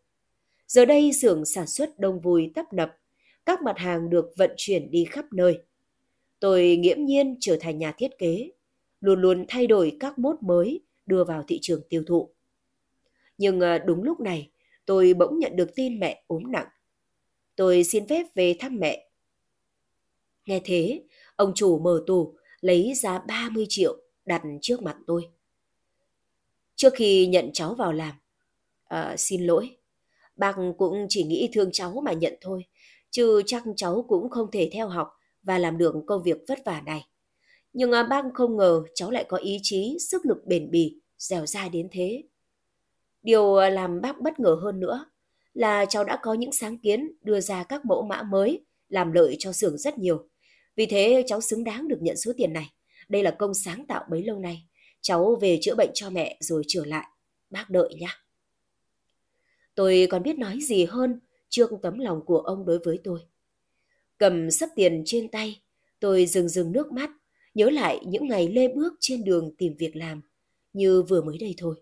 Giờ 0.66 0.84
đây 0.84 1.12
xưởng 1.12 1.44
sản 1.44 1.66
xuất 1.66 1.98
đông 1.98 2.20
vui 2.20 2.52
tấp 2.54 2.72
nập, 2.72 2.96
các 3.46 3.62
mặt 3.62 3.78
hàng 3.78 4.10
được 4.10 4.32
vận 4.36 4.50
chuyển 4.56 4.90
đi 4.90 5.04
khắp 5.04 5.24
nơi. 5.32 5.58
Tôi 6.40 6.76
nghiễm 6.76 7.04
nhiên 7.04 7.36
trở 7.40 7.56
thành 7.60 7.78
nhà 7.78 7.92
thiết 7.92 8.18
kế, 8.18 8.50
luôn 9.00 9.20
luôn 9.20 9.44
thay 9.48 9.66
đổi 9.66 9.96
các 10.00 10.18
mốt 10.18 10.36
mới 10.42 10.80
đưa 11.06 11.24
vào 11.24 11.44
thị 11.48 11.58
trường 11.62 11.82
tiêu 11.88 12.02
thụ. 12.06 12.30
Nhưng 13.38 13.60
à, 13.60 13.78
đúng 13.78 14.02
lúc 14.02 14.20
này, 14.20 14.50
tôi 14.86 15.14
bỗng 15.14 15.38
nhận 15.38 15.56
được 15.56 15.74
tin 15.74 16.00
mẹ 16.00 16.24
ốm 16.26 16.52
nặng. 16.52 16.66
Tôi 17.56 17.84
xin 17.84 18.06
phép 18.06 18.26
về 18.34 18.56
thăm 18.58 18.76
mẹ. 18.80 19.10
Nghe 20.46 20.60
thế, 20.64 21.02
ông 21.36 21.52
chủ 21.54 21.78
mở 21.78 22.04
tủ, 22.06 22.34
lấy 22.60 22.92
ra 22.94 23.18
30 23.18 23.66
triệu 23.68 23.96
đặt 24.24 24.42
trước 24.60 24.82
mặt 24.82 24.96
tôi. 25.06 25.22
Trước 26.80 26.94
khi 26.94 27.26
nhận 27.26 27.50
cháu 27.52 27.74
vào 27.74 27.92
làm, 27.92 28.14
à, 28.84 29.14
xin 29.18 29.46
lỗi, 29.46 29.76
bác 30.36 30.56
cũng 30.78 31.06
chỉ 31.08 31.24
nghĩ 31.24 31.50
thương 31.52 31.70
cháu 31.72 32.00
mà 32.04 32.12
nhận 32.12 32.34
thôi, 32.40 32.64
chứ 33.10 33.42
chắc 33.46 33.62
cháu 33.76 34.04
cũng 34.08 34.30
không 34.30 34.50
thể 34.50 34.70
theo 34.72 34.88
học 34.88 35.08
và 35.42 35.58
làm 35.58 35.78
được 35.78 35.94
công 36.06 36.22
việc 36.22 36.36
vất 36.48 36.58
vả 36.64 36.82
này. 36.86 37.06
Nhưng 37.72 37.92
à, 37.92 38.02
bác 38.02 38.24
không 38.34 38.56
ngờ 38.56 38.82
cháu 38.94 39.10
lại 39.10 39.24
có 39.28 39.36
ý 39.36 39.58
chí, 39.62 39.96
sức 40.00 40.26
lực 40.26 40.46
bền 40.46 40.70
bỉ, 40.70 41.00
dẻo 41.18 41.46
dai 41.46 41.68
đến 41.68 41.88
thế. 41.92 42.22
Điều 43.22 43.54
ờ, 43.54 43.68
làm 43.68 44.00
bác 44.00 44.20
bất 44.20 44.40
ngờ 44.40 44.58
hơn 44.62 44.80
nữa 44.80 45.04
là 45.54 45.84
cháu 45.84 46.04
đã 46.04 46.18
có 46.22 46.34
những 46.34 46.52
sáng 46.52 46.78
kiến 46.78 47.12
đưa 47.22 47.40
ra 47.40 47.64
các 47.64 47.84
mẫu 47.84 48.02
mã 48.02 48.22
mới 48.22 48.64
làm 48.88 49.12
lợi 49.12 49.36
cho 49.38 49.52
xưởng 49.52 49.78
rất 49.78 49.98
nhiều. 49.98 50.28
Vì 50.76 50.86
thế 50.86 51.24
cháu 51.26 51.40
xứng 51.40 51.64
đáng 51.64 51.88
được 51.88 51.98
nhận 52.00 52.16
số 52.16 52.32
tiền 52.36 52.52
này. 52.52 52.72
Đây 53.08 53.22
là 53.22 53.30
công 53.30 53.54
sáng 53.54 53.86
tạo 53.86 54.04
bấy 54.10 54.22
lâu 54.22 54.38
nay. 54.38 54.66
Cháu 55.00 55.38
về 55.40 55.58
chữa 55.62 55.74
bệnh 55.74 55.90
cho 55.94 56.10
mẹ 56.10 56.36
rồi 56.40 56.62
trở 56.68 56.84
lại. 56.84 57.06
Bác 57.50 57.70
đợi 57.70 57.94
nhá 57.98 58.20
Tôi 59.74 60.06
còn 60.10 60.22
biết 60.22 60.38
nói 60.38 60.58
gì 60.62 60.84
hơn 60.84 61.20
trước 61.48 61.70
tấm 61.82 61.98
lòng 61.98 62.24
của 62.24 62.38
ông 62.38 62.66
đối 62.66 62.78
với 62.78 62.98
tôi. 63.04 63.20
Cầm 64.18 64.50
sấp 64.50 64.68
tiền 64.76 65.02
trên 65.06 65.28
tay, 65.28 65.62
tôi 66.00 66.26
dừng 66.26 66.48
dừng 66.48 66.72
nước 66.72 66.92
mắt, 66.92 67.10
nhớ 67.54 67.70
lại 67.70 68.00
những 68.06 68.28
ngày 68.28 68.48
lê 68.48 68.68
bước 68.68 68.92
trên 69.00 69.24
đường 69.24 69.54
tìm 69.58 69.74
việc 69.78 69.96
làm, 69.96 70.22
như 70.72 71.02
vừa 71.02 71.22
mới 71.22 71.38
đây 71.38 71.54
thôi. 71.58 71.74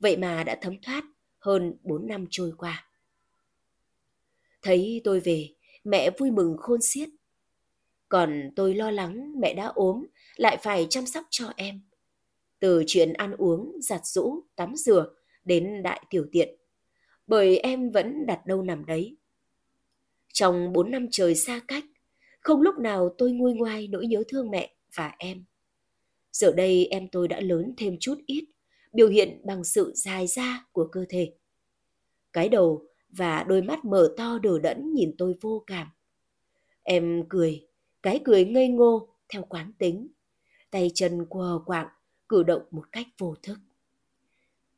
Vậy 0.00 0.16
mà 0.16 0.44
đã 0.44 0.58
thấm 0.62 0.74
thoát 0.82 1.04
hơn 1.38 1.76
4 1.82 2.06
năm 2.06 2.26
trôi 2.30 2.52
qua. 2.58 2.88
Thấy 4.62 5.00
tôi 5.04 5.20
về, 5.20 5.48
mẹ 5.84 6.10
vui 6.18 6.30
mừng 6.30 6.56
khôn 6.58 6.82
xiết. 6.82 7.08
Còn 8.08 8.50
tôi 8.56 8.74
lo 8.74 8.90
lắng 8.90 9.40
mẹ 9.40 9.54
đã 9.54 9.66
ốm, 9.66 10.06
lại 10.36 10.56
phải 10.62 10.86
chăm 10.90 11.06
sóc 11.06 11.24
cho 11.30 11.52
em. 11.56 11.80
Từ 12.60 12.84
chuyện 12.86 13.12
ăn 13.12 13.32
uống, 13.38 13.72
giặt 13.80 14.06
rũ, 14.06 14.44
tắm 14.56 14.76
rửa 14.76 15.14
đến 15.44 15.82
đại 15.82 16.04
tiểu 16.10 16.26
tiện. 16.32 16.56
Bởi 17.26 17.58
em 17.58 17.90
vẫn 17.90 18.26
đặt 18.26 18.46
đâu 18.46 18.62
nằm 18.62 18.86
đấy. 18.86 19.16
Trong 20.32 20.72
bốn 20.72 20.90
năm 20.90 21.06
trời 21.10 21.34
xa 21.34 21.60
cách, 21.68 21.84
không 22.40 22.60
lúc 22.60 22.78
nào 22.78 23.14
tôi 23.18 23.32
nguôi 23.32 23.54
ngoai 23.54 23.88
nỗi 23.88 24.06
nhớ 24.06 24.22
thương 24.28 24.50
mẹ 24.50 24.74
và 24.94 25.14
em. 25.18 25.44
Giờ 26.32 26.52
đây 26.52 26.86
em 26.86 27.08
tôi 27.12 27.28
đã 27.28 27.40
lớn 27.40 27.74
thêm 27.76 27.96
chút 28.00 28.18
ít, 28.26 28.44
biểu 28.92 29.08
hiện 29.08 29.40
bằng 29.44 29.64
sự 29.64 29.92
dài 29.94 30.26
da 30.26 30.66
của 30.72 30.88
cơ 30.92 31.04
thể. 31.08 31.32
Cái 32.32 32.48
đầu 32.48 32.86
và 33.08 33.42
đôi 33.42 33.62
mắt 33.62 33.84
mở 33.84 34.14
to 34.16 34.38
đờ 34.38 34.58
đẫn 34.58 34.94
nhìn 34.94 35.14
tôi 35.18 35.34
vô 35.40 35.64
cảm. 35.66 35.86
Em 36.82 37.22
cười, 37.28 37.66
cái 38.02 38.20
cười 38.24 38.44
ngây 38.44 38.68
ngô 38.68 39.08
theo 39.28 39.42
quán 39.42 39.72
tính, 39.78 40.08
tay 40.70 40.90
chân 40.94 41.26
quờ 41.28 41.60
quạng, 41.66 41.88
cử 42.28 42.42
động 42.42 42.62
một 42.70 42.92
cách 42.92 43.06
vô 43.18 43.34
thức. 43.42 43.58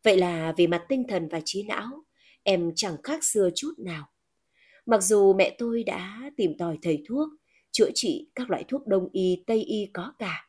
Vậy 0.03 0.17
là 0.17 0.55
về 0.57 0.67
mặt 0.67 0.85
tinh 0.89 1.05
thần 1.09 1.29
và 1.29 1.41
trí 1.45 1.63
não, 1.63 2.05
em 2.43 2.73
chẳng 2.77 2.97
khác 3.03 3.25
xưa 3.25 3.51
chút 3.55 3.75
nào. 3.79 4.09
Mặc 4.87 5.03
dù 5.03 5.33
mẹ 5.33 5.57
tôi 5.59 5.83
đã 5.83 6.31
tìm 6.37 6.59
tòi 6.59 6.79
thầy 6.83 7.03
thuốc, 7.09 7.29
chữa 7.71 7.91
trị 7.95 8.31
các 8.35 8.51
loại 8.51 8.65
thuốc 8.69 8.87
đông 8.87 9.09
y, 9.13 9.45
tây 9.47 9.63
y 9.63 9.91
có 9.93 10.13
cả. 10.19 10.49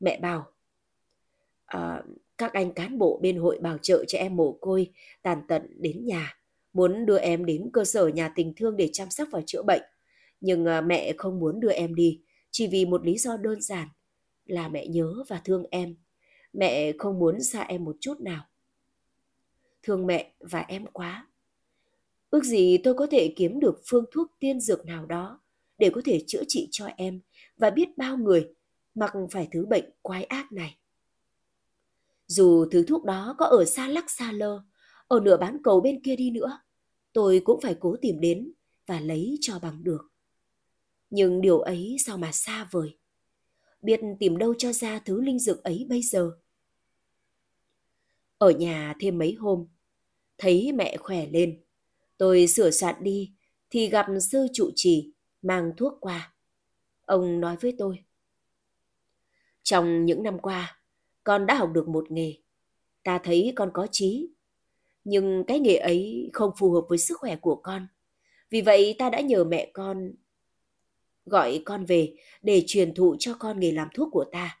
Mẹ 0.00 0.20
bảo, 0.20 0.46
à, 1.66 2.02
các 2.38 2.52
anh 2.52 2.72
cán 2.72 2.98
bộ 2.98 3.20
bên 3.22 3.36
hội 3.36 3.58
bảo 3.62 3.78
trợ 3.78 4.04
cho 4.08 4.18
em 4.18 4.36
mồ 4.36 4.52
côi 4.60 4.92
tàn 5.22 5.42
tận 5.48 5.76
đến 5.80 6.04
nhà, 6.04 6.36
muốn 6.72 7.06
đưa 7.06 7.18
em 7.18 7.44
đến 7.44 7.70
cơ 7.72 7.84
sở 7.84 8.08
nhà 8.08 8.32
tình 8.34 8.52
thương 8.56 8.76
để 8.76 8.90
chăm 8.92 9.10
sóc 9.10 9.28
và 9.32 9.40
chữa 9.46 9.62
bệnh. 9.62 9.82
Nhưng 10.40 10.64
ờ, 10.64 10.80
mẹ 10.80 11.12
không 11.18 11.38
muốn 11.38 11.60
đưa 11.60 11.70
em 11.70 11.94
đi, 11.94 12.20
chỉ 12.50 12.66
vì 12.66 12.84
một 12.84 13.06
lý 13.06 13.18
do 13.18 13.36
đơn 13.36 13.60
giản 13.60 13.88
là 14.48 14.68
mẹ 14.68 14.86
nhớ 14.86 15.14
và 15.28 15.40
thương 15.44 15.64
em. 15.70 15.96
Mẹ 16.52 16.92
không 16.98 17.18
muốn 17.18 17.42
xa 17.42 17.62
em 17.62 17.84
một 17.84 17.96
chút 18.00 18.20
nào. 18.20 18.44
Thương 19.82 20.06
mẹ 20.06 20.34
và 20.40 20.60
em 20.60 20.86
quá. 20.86 21.26
Ước 22.30 22.44
gì 22.44 22.78
tôi 22.78 22.94
có 22.94 23.06
thể 23.06 23.32
kiếm 23.36 23.60
được 23.60 23.80
phương 23.86 24.04
thuốc 24.10 24.26
tiên 24.38 24.60
dược 24.60 24.86
nào 24.86 25.06
đó 25.06 25.40
để 25.78 25.90
có 25.90 26.00
thể 26.04 26.24
chữa 26.26 26.42
trị 26.48 26.68
cho 26.70 26.86
em 26.96 27.20
và 27.56 27.70
biết 27.70 27.98
bao 27.98 28.16
người 28.16 28.54
mặc 28.94 29.12
phải 29.30 29.48
thứ 29.52 29.66
bệnh 29.66 29.84
quái 30.02 30.24
ác 30.24 30.52
này. 30.52 30.78
Dù 32.26 32.66
thứ 32.70 32.84
thuốc 32.88 33.04
đó 33.04 33.34
có 33.38 33.46
ở 33.46 33.64
xa 33.64 33.88
lắc 33.88 34.10
xa 34.10 34.32
lơ, 34.32 34.62
ở 35.08 35.20
nửa 35.20 35.36
bán 35.36 35.62
cầu 35.62 35.80
bên 35.80 36.02
kia 36.02 36.16
đi 36.16 36.30
nữa, 36.30 36.60
tôi 37.12 37.40
cũng 37.44 37.60
phải 37.60 37.76
cố 37.80 37.96
tìm 38.02 38.20
đến 38.20 38.52
và 38.86 39.00
lấy 39.00 39.38
cho 39.40 39.58
bằng 39.58 39.84
được. 39.84 40.12
Nhưng 41.10 41.40
điều 41.40 41.58
ấy 41.60 41.96
sao 42.06 42.18
mà 42.18 42.32
xa 42.32 42.68
vời. 42.70 42.98
Biết 43.82 44.00
tìm 44.20 44.36
đâu 44.36 44.54
cho 44.58 44.72
ra 44.72 44.98
thứ 44.98 45.20
linh 45.20 45.38
dược 45.38 45.64
ấy 45.64 45.86
bây 45.88 46.02
giờ. 46.02 46.30
Ở 48.38 48.50
nhà 48.50 48.94
thêm 49.00 49.18
mấy 49.18 49.32
hôm, 49.32 49.66
thấy 50.38 50.72
mẹ 50.72 50.96
khỏe 50.96 51.26
lên. 51.26 51.60
Tôi 52.18 52.46
sửa 52.46 52.70
soạn 52.70 52.94
đi 53.00 53.32
thì 53.70 53.88
gặp 53.88 54.06
sư 54.30 54.46
trụ 54.52 54.70
trì 54.74 55.12
mang 55.42 55.72
thuốc 55.76 55.92
qua. 56.00 56.34
Ông 57.04 57.40
nói 57.40 57.56
với 57.60 57.74
tôi. 57.78 58.04
Trong 59.62 60.04
những 60.04 60.22
năm 60.22 60.38
qua, 60.38 60.80
con 61.24 61.46
đã 61.46 61.54
học 61.54 61.70
được 61.72 61.88
một 61.88 62.10
nghề. 62.10 62.34
Ta 63.02 63.18
thấy 63.24 63.52
con 63.56 63.70
có 63.72 63.86
trí. 63.90 64.28
Nhưng 65.04 65.44
cái 65.46 65.60
nghề 65.60 65.76
ấy 65.76 66.30
không 66.32 66.50
phù 66.58 66.70
hợp 66.70 66.86
với 66.88 66.98
sức 66.98 67.18
khỏe 67.18 67.36
của 67.36 67.54
con. 67.54 67.86
Vì 68.50 68.60
vậy 68.60 68.94
ta 68.98 69.10
đã 69.10 69.20
nhờ 69.20 69.44
mẹ 69.44 69.70
con 69.72 70.12
gọi 71.28 71.62
con 71.64 71.84
về 71.84 72.14
để 72.42 72.64
truyền 72.66 72.94
thụ 72.94 73.16
cho 73.18 73.34
con 73.38 73.60
nghề 73.60 73.72
làm 73.72 73.88
thuốc 73.94 74.08
của 74.12 74.24
ta. 74.32 74.60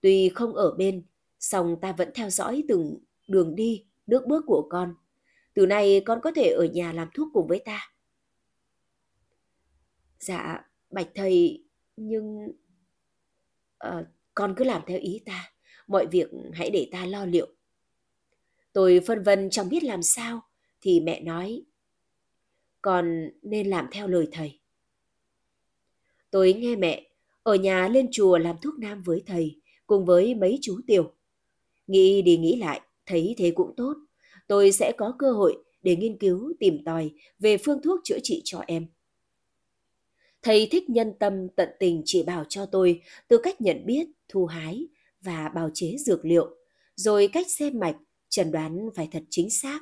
Tuy 0.00 0.28
không 0.28 0.54
ở 0.54 0.74
bên, 0.78 1.04
song 1.38 1.76
ta 1.80 1.92
vẫn 1.92 2.10
theo 2.14 2.30
dõi 2.30 2.64
từng 2.68 2.98
đường 3.28 3.54
đi, 3.54 3.84
nước 4.06 4.26
bước 4.26 4.44
của 4.46 4.66
con. 4.70 4.94
Từ 5.54 5.66
nay 5.66 6.02
con 6.06 6.20
có 6.22 6.32
thể 6.36 6.54
ở 6.56 6.64
nhà 6.64 6.92
làm 6.92 7.08
thuốc 7.14 7.28
cùng 7.32 7.46
với 7.46 7.62
ta. 7.64 7.92
Dạ, 10.18 10.70
bạch 10.90 11.08
thầy, 11.14 11.64
nhưng... 11.96 12.52
À, 13.78 14.04
con 14.34 14.54
cứ 14.56 14.64
làm 14.64 14.82
theo 14.86 14.98
ý 14.98 15.22
ta, 15.26 15.52
mọi 15.86 16.06
việc 16.06 16.28
hãy 16.52 16.70
để 16.70 16.88
ta 16.92 17.06
lo 17.06 17.24
liệu. 17.24 17.48
Tôi 18.72 19.00
phân 19.06 19.22
vân 19.22 19.50
chẳng 19.50 19.68
biết 19.68 19.84
làm 19.84 20.02
sao, 20.02 20.42
thì 20.80 21.00
mẹ 21.00 21.20
nói, 21.20 21.64
con 22.82 23.30
nên 23.42 23.70
làm 23.70 23.88
theo 23.92 24.08
lời 24.08 24.28
thầy. 24.32 24.60
Tôi 26.32 26.52
nghe 26.52 26.76
mẹ, 26.76 27.06
ở 27.42 27.54
nhà 27.54 27.88
lên 27.88 28.08
chùa 28.12 28.38
làm 28.38 28.56
thuốc 28.62 28.78
nam 28.78 29.02
với 29.02 29.22
thầy, 29.26 29.60
cùng 29.86 30.04
với 30.04 30.34
mấy 30.34 30.58
chú 30.62 30.80
tiểu. 30.86 31.12
Nghĩ 31.86 32.22
đi 32.22 32.36
nghĩ 32.36 32.56
lại, 32.56 32.80
thấy 33.06 33.34
thế 33.38 33.52
cũng 33.54 33.74
tốt. 33.76 33.94
Tôi 34.48 34.72
sẽ 34.72 34.92
có 34.98 35.14
cơ 35.18 35.32
hội 35.32 35.56
để 35.82 35.96
nghiên 35.96 36.18
cứu 36.18 36.52
tìm 36.60 36.84
tòi 36.84 37.10
về 37.38 37.56
phương 37.56 37.82
thuốc 37.82 38.00
chữa 38.04 38.18
trị 38.22 38.42
cho 38.44 38.62
em. 38.66 38.86
Thầy 40.42 40.68
thích 40.70 40.90
nhân 40.90 41.12
tâm 41.18 41.48
tận 41.48 41.68
tình 41.78 42.02
chỉ 42.04 42.22
bảo 42.22 42.44
cho 42.48 42.66
tôi 42.66 43.02
từ 43.28 43.38
cách 43.42 43.60
nhận 43.60 43.86
biết, 43.86 44.06
thu 44.28 44.46
hái 44.46 44.86
và 45.20 45.50
bào 45.54 45.70
chế 45.74 45.96
dược 45.98 46.24
liệu, 46.24 46.56
rồi 46.94 47.28
cách 47.32 47.46
xem 47.50 47.78
mạch, 47.78 47.96
chẩn 48.28 48.52
đoán 48.52 48.88
phải 48.94 49.08
thật 49.12 49.22
chính 49.30 49.50
xác. 49.50 49.80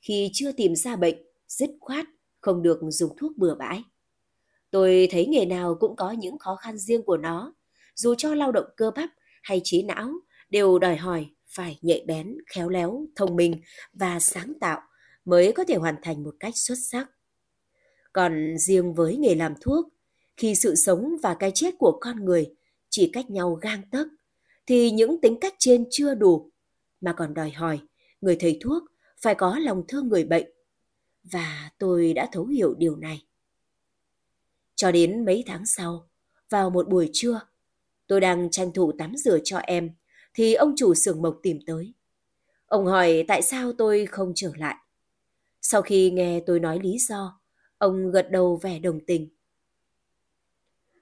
Khi 0.00 0.30
chưa 0.32 0.52
tìm 0.52 0.74
ra 0.74 0.96
bệnh, 0.96 1.16
dứt 1.48 1.70
khoát, 1.80 2.06
không 2.40 2.62
được 2.62 2.78
dùng 2.88 3.16
thuốc 3.16 3.32
bừa 3.36 3.54
bãi. 3.54 3.82
Tôi 4.70 5.08
thấy 5.10 5.26
nghề 5.26 5.46
nào 5.46 5.76
cũng 5.80 5.96
có 5.96 6.10
những 6.10 6.38
khó 6.38 6.56
khăn 6.56 6.78
riêng 6.78 7.02
của 7.02 7.16
nó, 7.16 7.54
dù 7.94 8.14
cho 8.14 8.34
lao 8.34 8.52
động 8.52 8.66
cơ 8.76 8.90
bắp 8.90 9.10
hay 9.42 9.60
trí 9.64 9.82
não 9.82 10.12
đều 10.50 10.78
đòi 10.78 10.96
hỏi 10.96 11.26
phải 11.48 11.78
nhạy 11.82 12.04
bén, 12.06 12.38
khéo 12.46 12.68
léo, 12.68 13.06
thông 13.16 13.36
minh 13.36 13.60
và 13.92 14.20
sáng 14.20 14.52
tạo 14.60 14.80
mới 15.24 15.52
có 15.52 15.64
thể 15.64 15.74
hoàn 15.74 15.94
thành 16.02 16.22
một 16.22 16.34
cách 16.40 16.56
xuất 16.56 16.78
sắc. 16.90 17.10
Còn 18.12 18.58
riêng 18.58 18.94
với 18.94 19.16
nghề 19.16 19.34
làm 19.34 19.54
thuốc, 19.60 19.88
khi 20.36 20.54
sự 20.54 20.74
sống 20.74 21.16
và 21.22 21.34
cái 21.34 21.50
chết 21.54 21.74
của 21.78 21.98
con 22.00 22.24
người 22.24 22.54
chỉ 22.90 23.10
cách 23.12 23.30
nhau 23.30 23.54
gang 23.54 23.82
tấc, 23.90 24.06
thì 24.66 24.90
những 24.90 25.20
tính 25.20 25.40
cách 25.40 25.54
trên 25.58 25.84
chưa 25.90 26.14
đủ, 26.14 26.50
mà 27.00 27.12
còn 27.12 27.34
đòi 27.34 27.50
hỏi 27.50 27.80
người 28.20 28.36
thầy 28.40 28.58
thuốc 28.60 28.82
phải 29.18 29.34
có 29.34 29.58
lòng 29.58 29.82
thương 29.88 30.08
người 30.08 30.24
bệnh. 30.24 30.46
Và 31.32 31.70
tôi 31.78 32.12
đã 32.12 32.28
thấu 32.32 32.46
hiểu 32.46 32.74
điều 32.74 32.96
này. 32.96 33.25
Cho 34.76 34.92
đến 34.92 35.24
mấy 35.24 35.44
tháng 35.46 35.66
sau, 35.66 36.08
vào 36.50 36.70
một 36.70 36.88
buổi 36.88 37.10
trưa, 37.12 37.40
tôi 38.06 38.20
đang 38.20 38.50
tranh 38.50 38.72
thủ 38.72 38.92
tắm 38.98 39.16
rửa 39.16 39.38
cho 39.44 39.58
em, 39.58 39.90
thì 40.34 40.54
ông 40.54 40.74
chủ 40.76 40.94
xưởng 40.94 41.22
mộc 41.22 41.38
tìm 41.42 41.58
tới. 41.66 41.94
Ông 42.66 42.86
hỏi 42.86 43.24
tại 43.28 43.42
sao 43.42 43.72
tôi 43.72 44.06
không 44.06 44.32
trở 44.34 44.52
lại. 44.56 44.76
Sau 45.62 45.82
khi 45.82 46.10
nghe 46.10 46.40
tôi 46.46 46.60
nói 46.60 46.80
lý 46.82 46.98
do, 46.98 47.40
ông 47.78 48.10
gật 48.10 48.30
đầu 48.30 48.56
vẻ 48.62 48.78
đồng 48.78 49.00
tình. 49.06 49.28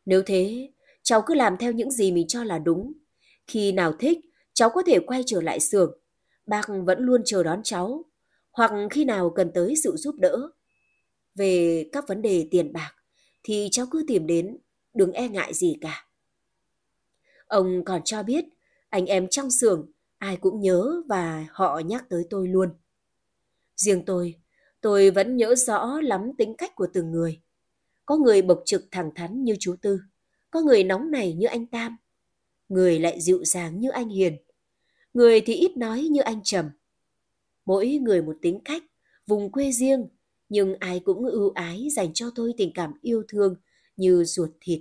Nếu 0.06 0.22
thế, 0.26 0.72
cháu 1.02 1.22
cứ 1.26 1.34
làm 1.34 1.56
theo 1.56 1.72
những 1.72 1.90
gì 1.90 2.12
mình 2.12 2.26
cho 2.28 2.44
là 2.44 2.58
đúng. 2.58 2.92
Khi 3.46 3.72
nào 3.72 3.92
thích, 3.92 4.18
cháu 4.52 4.70
có 4.70 4.82
thể 4.86 4.98
quay 5.06 5.22
trở 5.26 5.40
lại 5.40 5.60
xưởng. 5.60 5.98
Bác 6.46 6.68
vẫn 6.84 6.98
luôn 7.00 7.22
chờ 7.24 7.42
đón 7.42 7.60
cháu. 7.62 8.04
Hoặc 8.50 8.70
khi 8.90 9.04
nào 9.04 9.30
cần 9.30 9.50
tới 9.54 9.74
sự 9.76 9.96
giúp 9.96 10.14
đỡ. 10.18 10.50
Về 11.34 11.84
các 11.92 12.08
vấn 12.08 12.22
đề 12.22 12.48
tiền 12.50 12.72
bạc, 12.72 12.94
thì 13.44 13.68
cháu 13.70 13.86
cứ 13.90 14.04
tìm 14.08 14.26
đến, 14.26 14.56
đừng 14.94 15.12
e 15.12 15.28
ngại 15.28 15.54
gì 15.54 15.76
cả. 15.80 16.06
Ông 17.46 17.84
còn 17.84 18.02
cho 18.04 18.22
biết, 18.22 18.44
anh 18.88 19.06
em 19.06 19.28
trong 19.28 19.50
xưởng, 19.50 19.92
ai 20.18 20.36
cũng 20.36 20.60
nhớ 20.60 21.02
và 21.08 21.46
họ 21.50 21.78
nhắc 21.78 22.04
tới 22.08 22.24
tôi 22.30 22.48
luôn. 22.48 22.68
Riêng 23.76 24.04
tôi, 24.04 24.34
tôi 24.80 25.10
vẫn 25.10 25.36
nhớ 25.36 25.54
rõ 25.54 26.00
lắm 26.00 26.30
tính 26.38 26.54
cách 26.56 26.74
của 26.74 26.86
từng 26.92 27.10
người. 27.10 27.40
Có 28.06 28.16
người 28.16 28.42
bộc 28.42 28.62
trực 28.64 28.84
thẳng 28.90 29.10
thắn 29.14 29.44
như 29.44 29.56
chú 29.60 29.74
Tư, 29.82 30.00
có 30.50 30.60
người 30.60 30.84
nóng 30.84 31.10
nảy 31.10 31.32
như 31.32 31.46
anh 31.46 31.66
Tam, 31.66 31.96
người 32.68 32.98
lại 32.98 33.20
dịu 33.20 33.44
dàng 33.44 33.80
như 33.80 33.90
anh 33.90 34.08
Hiền, 34.08 34.36
người 35.14 35.40
thì 35.40 35.54
ít 35.54 35.76
nói 35.76 36.02
như 36.02 36.20
anh 36.20 36.40
Trầm. 36.44 36.70
Mỗi 37.64 37.98
người 38.02 38.22
một 38.22 38.36
tính 38.42 38.60
cách, 38.64 38.82
vùng 39.26 39.52
quê 39.52 39.72
riêng, 39.72 40.08
nhưng 40.54 40.74
ai 40.80 41.00
cũng 41.00 41.26
ưu 41.26 41.50
ái 41.50 41.88
dành 41.96 42.14
cho 42.14 42.30
tôi 42.34 42.54
tình 42.56 42.72
cảm 42.74 42.92
yêu 43.00 43.22
thương 43.28 43.56
như 43.96 44.24
ruột 44.24 44.50
thịt. 44.60 44.80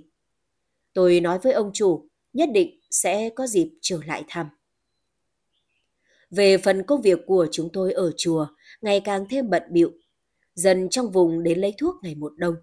Tôi 0.92 1.20
nói 1.20 1.38
với 1.38 1.52
ông 1.52 1.70
chủ, 1.72 2.08
nhất 2.32 2.48
định 2.52 2.80
sẽ 2.90 3.30
có 3.30 3.46
dịp 3.46 3.70
trở 3.80 4.00
lại 4.06 4.24
thăm. 4.28 4.46
Về 6.30 6.58
phần 6.58 6.82
công 6.82 7.02
việc 7.02 7.18
của 7.26 7.46
chúng 7.52 7.68
tôi 7.72 7.92
ở 7.92 8.12
chùa, 8.16 8.46
ngày 8.80 9.00
càng 9.00 9.26
thêm 9.30 9.50
bận 9.50 9.62
bịu. 9.70 9.92
Dần 10.54 10.88
trong 10.88 11.10
vùng 11.10 11.42
đến 11.42 11.60
lấy 11.60 11.74
thuốc 11.78 11.94
ngày 12.02 12.14
một 12.14 12.32
đông. 12.36 12.54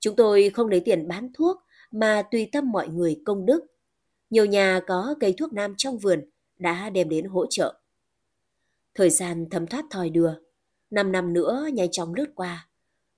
Chúng 0.00 0.16
tôi 0.16 0.50
không 0.50 0.68
lấy 0.68 0.80
tiền 0.80 1.08
bán 1.08 1.32
thuốc 1.34 1.56
mà 1.90 2.22
tùy 2.30 2.48
tâm 2.52 2.70
mọi 2.72 2.88
người 2.88 3.20
công 3.24 3.46
đức. 3.46 3.60
Nhiều 4.30 4.44
nhà 4.44 4.80
có 4.86 5.14
cây 5.20 5.34
thuốc 5.38 5.52
nam 5.52 5.74
trong 5.76 5.98
vườn 5.98 6.30
đã 6.58 6.90
đem 6.90 7.08
đến 7.08 7.24
hỗ 7.24 7.46
trợ. 7.50 7.80
Thời 8.94 9.10
gian 9.10 9.46
thấm 9.50 9.66
thoát 9.66 9.84
thòi 9.90 10.10
đưa, 10.10 10.34
năm 10.92 11.12
năm 11.12 11.32
nữa 11.32 11.68
nhanh 11.72 11.90
chóng 11.90 12.14
lướt 12.14 12.26
qua. 12.34 12.68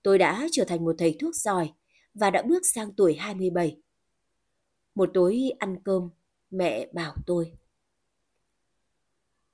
Tôi 0.03 0.19
đã 0.19 0.47
trở 0.53 0.65
thành 0.65 0.85
một 0.85 0.95
thầy 0.99 1.17
thuốc 1.21 1.35
giỏi 1.35 1.73
và 2.15 2.31
đã 2.31 2.43
bước 2.43 2.67
sang 2.67 2.93
tuổi 2.93 3.15
27. 3.15 3.81
Một 4.95 5.11
tối 5.15 5.53
ăn 5.59 5.83
cơm, 5.85 6.11
mẹ 6.51 6.89
bảo 6.93 7.15
tôi. 7.27 7.53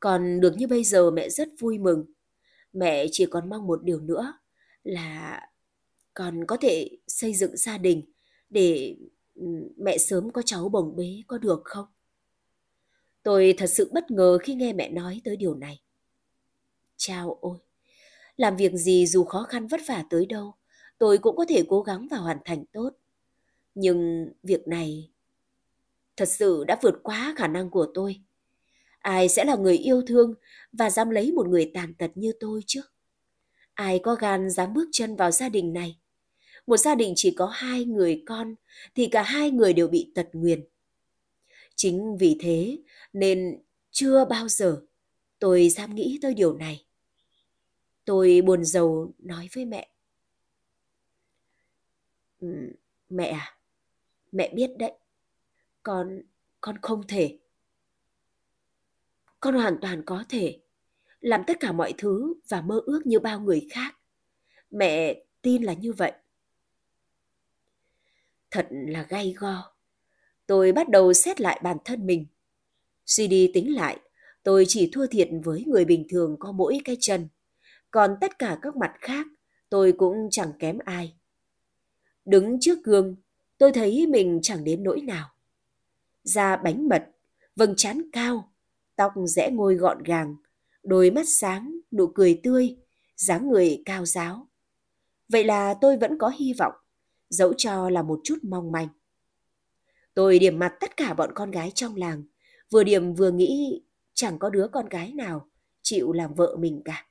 Còn 0.01 0.41
được 0.41 0.57
như 0.57 0.67
bây 0.67 0.85
giờ 0.85 1.11
mẹ 1.11 1.29
rất 1.29 1.49
vui 1.59 1.79
mừng. 1.79 2.05
Mẹ 2.73 3.07
chỉ 3.13 3.27
còn 3.27 3.49
mong 3.49 3.67
một 3.67 3.85
điều 3.85 4.01
nữa 4.01 4.35
là 4.83 5.41
còn 6.15 6.47
có 6.47 6.57
thể 6.57 6.91
xây 7.07 7.35
dựng 7.35 7.57
gia 7.57 7.79
đình 7.79 8.05
để 8.51 8.97
ừ, 9.35 9.45
mẹ 9.77 9.99
sớm 9.99 10.31
có 10.31 10.43
cháu 10.43 10.69
bồng 10.69 10.97
bế 10.97 11.23
có 11.27 11.39
được 11.39 11.61
không? 11.65 11.87
Tôi 13.23 13.55
thật 13.59 13.67
sự 13.67 13.91
bất 13.93 14.11
ngờ 14.11 14.39
khi 14.43 14.55
nghe 14.55 14.73
mẹ 14.73 14.91
nói 14.91 15.21
tới 15.25 15.37
điều 15.37 15.55
này. 15.55 15.81
Chao 16.97 17.39
ôi, 17.41 17.59
làm 18.41 18.57
việc 18.57 18.73
gì 18.73 19.07
dù 19.07 19.25
khó 19.25 19.43
khăn 19.43 19.67
vất 19.67 19.81
vả 19.89 20.05
tới 20.11 20.27
đâu, 20.27 20.55
tôi 20.99 21.19
cũng 21.19 21.37
có 21.37 21.45
thể 21.49 21.65
cố 21.69 21.83
gắng 21.83 22.09
và 22.11 22.17
hoàn 22.17 22.39
thành 22.45 22.65
tốt. 22.73 22.91
Nhưng 23.75 24.29
việc 24.43 24.69
này 24.69 25.11
thật 26.17 26.29
sự 26.29 26.65
đã 26.67 26.79
vượt 26.83 26.95
quá 27.03 27.35
khả 27.37 27.49
năng 27.49 27.71
của 27.71 27.87
tôi. 27.95 28.21
Ai 28.99 29.29
sẽ 29.29 29.45
là 29.45 29.57
người 29.57 29.77
yêu 29.77 30.03
thương 30.07 30.35
và 30.73 30.91
dám 30.91 31.11
lấy 31.11 31.33
một 31.33 31.49
người 31.49 31.71
tàn 31.75 31.95
tật 31.95 32.11
như 32.15 32.33
tôi 32.41 32.61
chứ? 32.67 32.81
Ai 33.75 33.99
có 33.99 34.15
gan 34.15 34.51
dám 34.51 34.75
bước 34.75 34.89
chân 34.93 35.17
vào 35.17 35.31
gia 35.31 35.49
đình 35.49 35.73
này? 35.73 35.99
Một 36.67 36.77
gia 36.77 36.95
đình 36.95 37.13
chỉ 37.17 37.31
có 37.31 37.47
hai 37.47 37.85
người 37.85 38.23
con 38.27 38.55
thì 38.95 39.07
cả 39.07 39.23
hai 39.23 39.51
người 39.51 39.73
đều 39.73 39.89
bị 39.89 40.13
tật 40.15 40.29
nguyền. 40.33 40.65
Chính 41.77 42.17
vì 42.17 42.37
thế 42.41 42.79
nên 43.13 43.63
chưa 43.91 44.25
bao 44.25 44.49
giờ 44.49 44.81
tôi 45.39 45.69
dám 45.69 45.95
nghĩ 45.95 46.19
tới 46.23 46.35
điều 46.35 46.55
này. 46.55 46.85
Tôi 48.05 48.41
buồn 48.45 48.65
rầu 48.65 49.15
nói 49.19 49.49
với 49.55 49.65
mẹ. 49.65 49.91
Mẹ 53.09 53.29
à, 53.29 53.59
mẹ 54.33 54.53
biết 54.55 54.71
đấy, 54.79 54.93
con, 55.83 56.23
con 56.61 56.79
không 56.83 57.07
thể. 57.07 57.39
Con 59.41 59.55
hoàn 59.55 59.79
toàn 59.81 60.03
có 60.07 60.25
thể 60.29 60.61
làm 61.21 61.43
tất 61.47 61.61
cả 61.61 61.73
mọi 61.73 61.95
thứ 61.99 62.35
và 62.49 62.61
mơ 62.61 62.81
ước 62.87 63.07
như 63.07 63.19
bao 63.19 63.41
người 63.41 63.69
khác. 63.71 63.97
Mẹ 64.71 65.25
tin 65.43 65.63
là 65.63 65.73
như 65.73 65.93
vậy. 65.93 66.13
Thật 68.51 68.69
là 68.71 69.07
gay 69.09 69.35
go. 69.39 69.73
Tôi 70.47 70.73
bắt 70.73 70.89
đầu 70.89 71.13
xét 71.13 71.41
lại 71.41 71.61
bản 71.63 71.77
thân 71.85 72.07
mình. 72.07 72.27
Suy 73.07 73.27
đi 73.27 73.51
tính 73.55 73.75
lại, 73.75 73.99
tôi 74.43 74.65
chỉ 74.69 74.91
thua 74.93 75.07
thiệt 75.07 75.29
với 75.45 75.65
người 75.67 75.85
bình 75.85 76.07
thường 76.11 76.37
có 76.39 76.53
mỗi 76.53 76.79
cái 76.85 76.97
chân. 77.01 77.29
Còn 77.91 78.17
tất 78.21 78.39
cả 78.39 78.59
các 78.63 78.77
mặt 78.77 78.93
khác, 79.01 79.27
tôi 79.69 79.93
cũng 79.93 80.17
chẳng 80.31 80.53
kém 80.59 80.79
ai. 80.85 81.17
Đứng 82.25 82.61
trước 82.61 82.85
gương, 82.85 83.17
tôi 83.59 83.73
thấy 83.73 84.07
mình 84.07 84.39
chẳng 84.43 84.65
đến 84.65 84.83
nỗi 84.83 85.01
nào. 85.01 85.31
Da 86.25 86.57
bánh 86.57 86.89
mật, 86.89 87.05
vầng 87.57 87.75
trán 87.77 88.03
cao, 88.13 88.53
tóc 88.97 89.13
rẽ 89.27 89.51
ngôi 89.51 89.75
gọn 89.75 90.03
gàng, 90.03 90.37
đôi 90.83 91.11
mắt 91.11 91.27
sáng, 91.29 91.77
nụ 91.93 92.07
cười 92.07 92.41
tươi, 92.43 92.77
dáng 93.17 93.49
người 93.49 93.83
cao 93.85 94.07
giáo. 94.07 94.49
Vậy 95.29 95.45
là 95.45 95.75
tôi 95.81 95.97
vẫn 95.97 96.19
có 96.19 96.29
hy 96.29 96.55
vọng, 96.59 96.75
dẫu 97.29 97.53
cho 97.57 97.91
là 97.91 98.03
một 98.03 98.21
chút 98.25 98.39
mong 98.43 98.73
manh. 98.73 98.89
Tôi 100.15 100.39
điểm 100.39 100.59
mặt 100.59 100.75
tất 100.81 100.97
cả 100.97 101.15
bọn 101.15 101.31
con 101.35 101.51
gái 101.51 101.73
trong 101.75 101.97
làng, 101.97 102.25
vừa 102.71 102.85
điểm 102.85 103.15
vừa 103.15 103.31
nghĩ 103.31 103.83
chẳng 104.15 104.39
có 104.39 104.51
đứa 104.51 104.69
con 104.73 104.89
gái 104.89 105.13
nào 105.13 105.49
chịu 105.83 106.13
làm 106.13 106.35
vợ 106.35 106.57
mình 106.59 106.83
cả. 106.85 107.10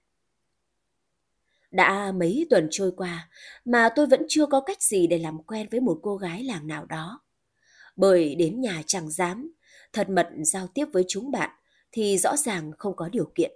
Đã 1.71 2.11
mấy 2.11 2.47
tuần 2.49 2.67
trôi 2.71 2.91
qua 2.97 3.29
mà 3.65 3.89
tôi 3.95 4.07
vẫn 4.07 4.25
chưa 4.29 4.45
có 4.45 4.61
cách 4.61 4.81
gì 4.81 5.07
để 5.07 5.17
làm 5.17 5.43
quen 5.43 5.67
với 5.71 5.79
một 5.79 5.99
cô 6.01 6.17
gái 6.17 6.43
làng 6.43 6.67
nào 6.67 6.85
đó. 6.85 7.21
Bởi 7.95 8.35
đến 8.35 8.61
nhà 8.61 8.83
chẳng 8.87 9.09
dám, 9.09 9.53
thật 9.93 10.09
mật 10.09 10.29
giao 10.43 10.67
tiếp 10.67 10.85
với 10.93 11.05
chúng 11.07 11.31
bạn 11.31 11.49
thì 11.91 12.17
rõ 12.17 12.37
ràng 12.37 12.71
không 12.77 12.95
có 12.95 13.09
điều 13.09 13.31
kiện. 13.35 13.51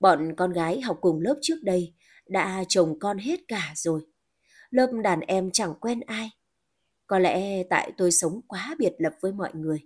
Bọn 0.00 0.34
con 0.36 0.52
gái 0.52 0.80
học 0.80 0.98
cùng 1.00 1.20
lớp 1.20 1.34
trước 1.42 1.62
đây 1.62 1.94
đã 2.26 2.64
chồng 2.68 2.98
con 2.98 3.18
hết 3.18 3.40
cả 3.48 3.72
rồi. 3.76 4.06
Lớp 4.70 4.90
đàn 5.04 5.20
em 5.20 5.50
chẳng 5.50 5.74
quen 5.80 6.00
ai. 6.00 6.30
Có 7.06 7.18
lẽ 7.18 7.62
tại 7.70 7.92
tôi 7.96 8.12
sống 8.12 8.40
quá 8.46 8.74
biệt 8.78 8.92
lập 8.98 9.12
với 9.20 9.32
mọi 9.32 9.50
người. 9.54 9.78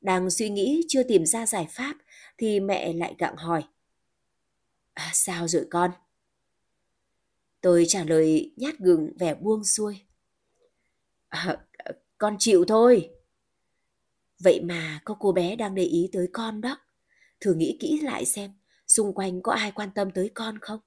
Đang 0.00 0.30
suy 0.30 0.50
nghĩ 0.50 0.82
chưa 0.88 1.02
tìm 1.02 1.26
ra 1.26 1.46
giải 1.46 1.66
pháp 1.70 1.94
thì 2.38 2.60
mẹ 2.60 2.92
lại 2.92 3.14
gặng 3.18 3.36
hỏi. 3.36 3.62
À, 4.94 5.10
sao 5.12 5.48
rồi 5.48 5.66
con? 5.70 5.90
Tôi 7.60 7.84
trả 7.88 8.04
lời 8.04 8.52
nhát 8.56 8.78
gừng 8.78 9.12
vẻ 9.18 9.34
buông 9.34 9.64
xuôi. 9.64 10.00
À, 11.28 11.66
con 12.18 12.36
chịu 12.38 12.64
thôi. 12.68 13.10
Vậy 14.38 14.60
mà 14.60 15.00
có 15.04 15.16
cô 15.20 15.32
bé 15.32 15.56
đang 15.56 15.74
để 15.74 15.82
ý 15.84 16.08
tới 16.12 16.28
con 16.32 16.60
đó. 16.60 16.78
Thử 17.40 17.54
nghĩ 17.54 17.76
kỹ 17.80 18.00
lại 18.00 18.24
xem, 18.24 18.52
xung 18.86 19.14
quanh 19.14 19.42
có 19.42 19.52
ai 19.52 19.72
quan 19.72 19.90
tâm 19.94 20.10
tới 20.10 20.30
con 20.34 20.58
không? 20.58 20.80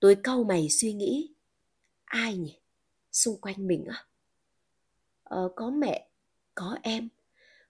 Tôi 0.00 0.16
cau 0.22 0.44
mày 0.44 0.68
suy 0.68 0.92
nghĩ. 0.92 1.34
Ai 2.04 2.36
nhỉ? 2.36 2.60
Xung 3.12 3.40
quanh 3.40 3.66
mình 3.66 3.84
á? 3.84 4.06
Ờ, 5.22 5.52
có 5.56 5.70
mẹ, 5.70 6.08
có 6.54 6.76
em, 6.82 7.08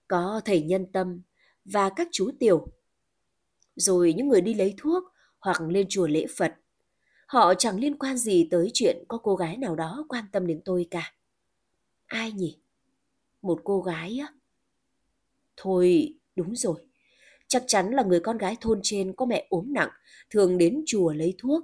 có 0.07 0.41
thầy 0.45 0.61
nhân 0.61 0.85
tâm 0.91 1.21
và 1.65 1.89
các 1.95 2.07
chú 2.11 2.31
tiểu. 2.39 2.67
Rồi 3.75 4.13
những 4.13 4.27
người 4.27 4.41
đi 4.41 4.53
lấy 4.53 4.73
thuốc 4.77 5.03
hoặc 5.39 5.61
lên 5.61 5.85
chùa 5.89 6.07
lễ 6.07 6.25
Phật. 6.37 6.55
Họ 7.25 7.53
chẳng 7.53 7.79
liên 7.79 7.97
quan 7.97 8.17
gì 8.17 8.47
tới 8.51 8.69
chuyện 8.73 9.03
có 9.07 9.17
cô 9.17 9.35
gái 9.35 9.57
nào 9.57 9.75
đó 9.75 10.05
quan 10.09 10.25
tâm 10.31 10.47
đến 10.47 10.61
tôi 10.65 10.87
cả. 10.91 11.13
Ai 12.07 12.31
nhỉ? 12.31 12.59
Một 13.41 13.61
cô 13.63 13.81
gái 13.81 14.17
á? 14.21 14.27
Thôi, 15.57 16.13
đúng 16.35 16.55
rồi. 16.55 16.75
Chắc 17.47 17.63
chắn 17.67 17.91
là 17.91 18.03
người 18.03 18.19
con 18.19 18.37
gái 18.37 18.57
thôn 18.61 18.79
trên 18.83 19.13
có 19.13 19.25
mẹ 19.25 19.47
ốm 19.49 19.73
nặng, 19.73 19.89
thường 20.29 20.57
đến 20.57 20.83
chùa 20.87 21.13
lấy 21.13 21.35
thuốc. 21.37 21.63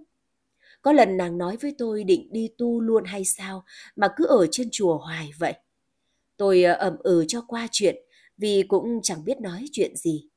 Có 0.82 0.94
lần 0.94 1.18
nàng 1.18 1.38
nói 1.38 1.58
với 1.58 1.76
tôi 1.78 2.04
định 2.04 2.28
đi 2.32 2.50
tu 2.58 2.82
luôn 2.82 3.04
hay 3.06 3.26
sao 3.26 3.66
mà 3.96 4.08
cứ 4.16 4.26
ở 4.26 4.48
trên 4.52 4.70
chùa 4.72 4.98
hoài 4.98 5.32
vậy. 5.40 5.54
Tôi 6.38 6.64
ờ, 6.64 6.74
ẩm 6.74 6.98
ừ 7.04 7.26
cho 7.28 7.42
qua 7.48 7.68
chuyện 7.72 7.96
vì 8.38 8.64
cũng 8.68 9.00
chẳng 9.04 9.26
biết 9.26 9.42
nói 9.42 9.66
chuyện 9.72 9.96
gì. 9.96 10.30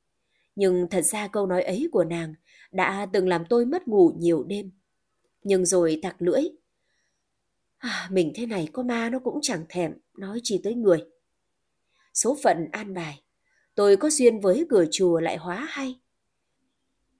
Nhưng 0.56 0.86
thật 0.90 1.02
ra 1.02 1.28
câu 1.28 1.46
nói 1.46 1.62
ấy 1.62 1.88
của 1.92 2.04
nàng 2.04 2.34
đã 2.72 3.06
từng 3.12 3.28
làm 3.28 3.44
tôi 3.50 3.66
mất 3.66 3.88
ngủ 3.88 4.12
nhiều 4.18 4.44
đêm. 4.44 4.70
Nhưng 5.44 5.66
rồi 5.66 5.98
tặc 6.02 6.16
lưỡi. 6.18 6.42
À, 7.78 8.08
mình 8.12 8.32
thế 8.34 8.46
này 8.46 8.68
có 8.72 8.82
ma 8.82 9.10
nó 9.10 9.18
cũng 9.18 9.38
chẳng 9.42 9.64
thèm 9.68 9.92
nói 10.18 10.40
chi 10.42 10.60
tới 10.64 10.74
người. 10.74 11.04
Số 12.14 12.36
phận 12.42 12.68
an 12.72 12.94
bài, 12.94 13.22
tôi 13.74 13.96
có 13.96 14.10
duyên 14.10 14.40
với 14.40 14.66
cửa 14.70 14.84
chùa 14.90 15.20
lại 15.20 15.36
hóa 15.36 15.66
hay. 15.70 16.00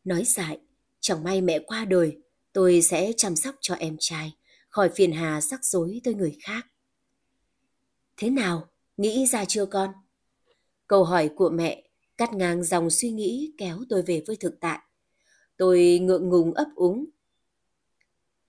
Nói 0.04 0.24
dại, 0.24 0.60
chẳng 1.00 1.24
may 1.24 1.40
mẹ 1.40 1.58
qua 1.58 1.84
đời, 1.84 2.18
tôi 2.52 2.82
sẽ 2.82 3.12
chăm 3.16 3.36
sóc 3.36 3.54
cho 3.60 3.74
em 3.74 3.96
trai, 4.00 4.32
khỏi 4.68 4.90
phiền 4.94 5.12
hà 5.12 5.40
rắc 5.40 5.64
rối 5.64 6.00
tới 6.04 6.14
người 6.14 6.36
khác. 6.42 6.66
Thế 8.16 8.30
nào, 8.30 8.68
nghĩ 8.96 9.26
ra 9.26 9.44
chưa 9.44 9.66
con? 9.66 9.90
Câu 10.86 11.04
hỏi 11.04 11.30
của 11.36 11.50
mẹ 11.50 11.88
cắt 12.16 12.32
ngang 12.32 12.62
dòng 12.62 12.90
suy 12.90 13.10
nghĩ 13.10 13.52
kéo 13.58 13.78
tôi 13.88 14.02
về 14.02 14.22
với 14.26 14.36
thực 14.36 14.54
tại. 14.60 14.78
Tôi 15.56 15.98
ngượng 16.02 16.28
ngùng 16.28 16.54
ấp 16.54 16.66
úng. 16.74 17.04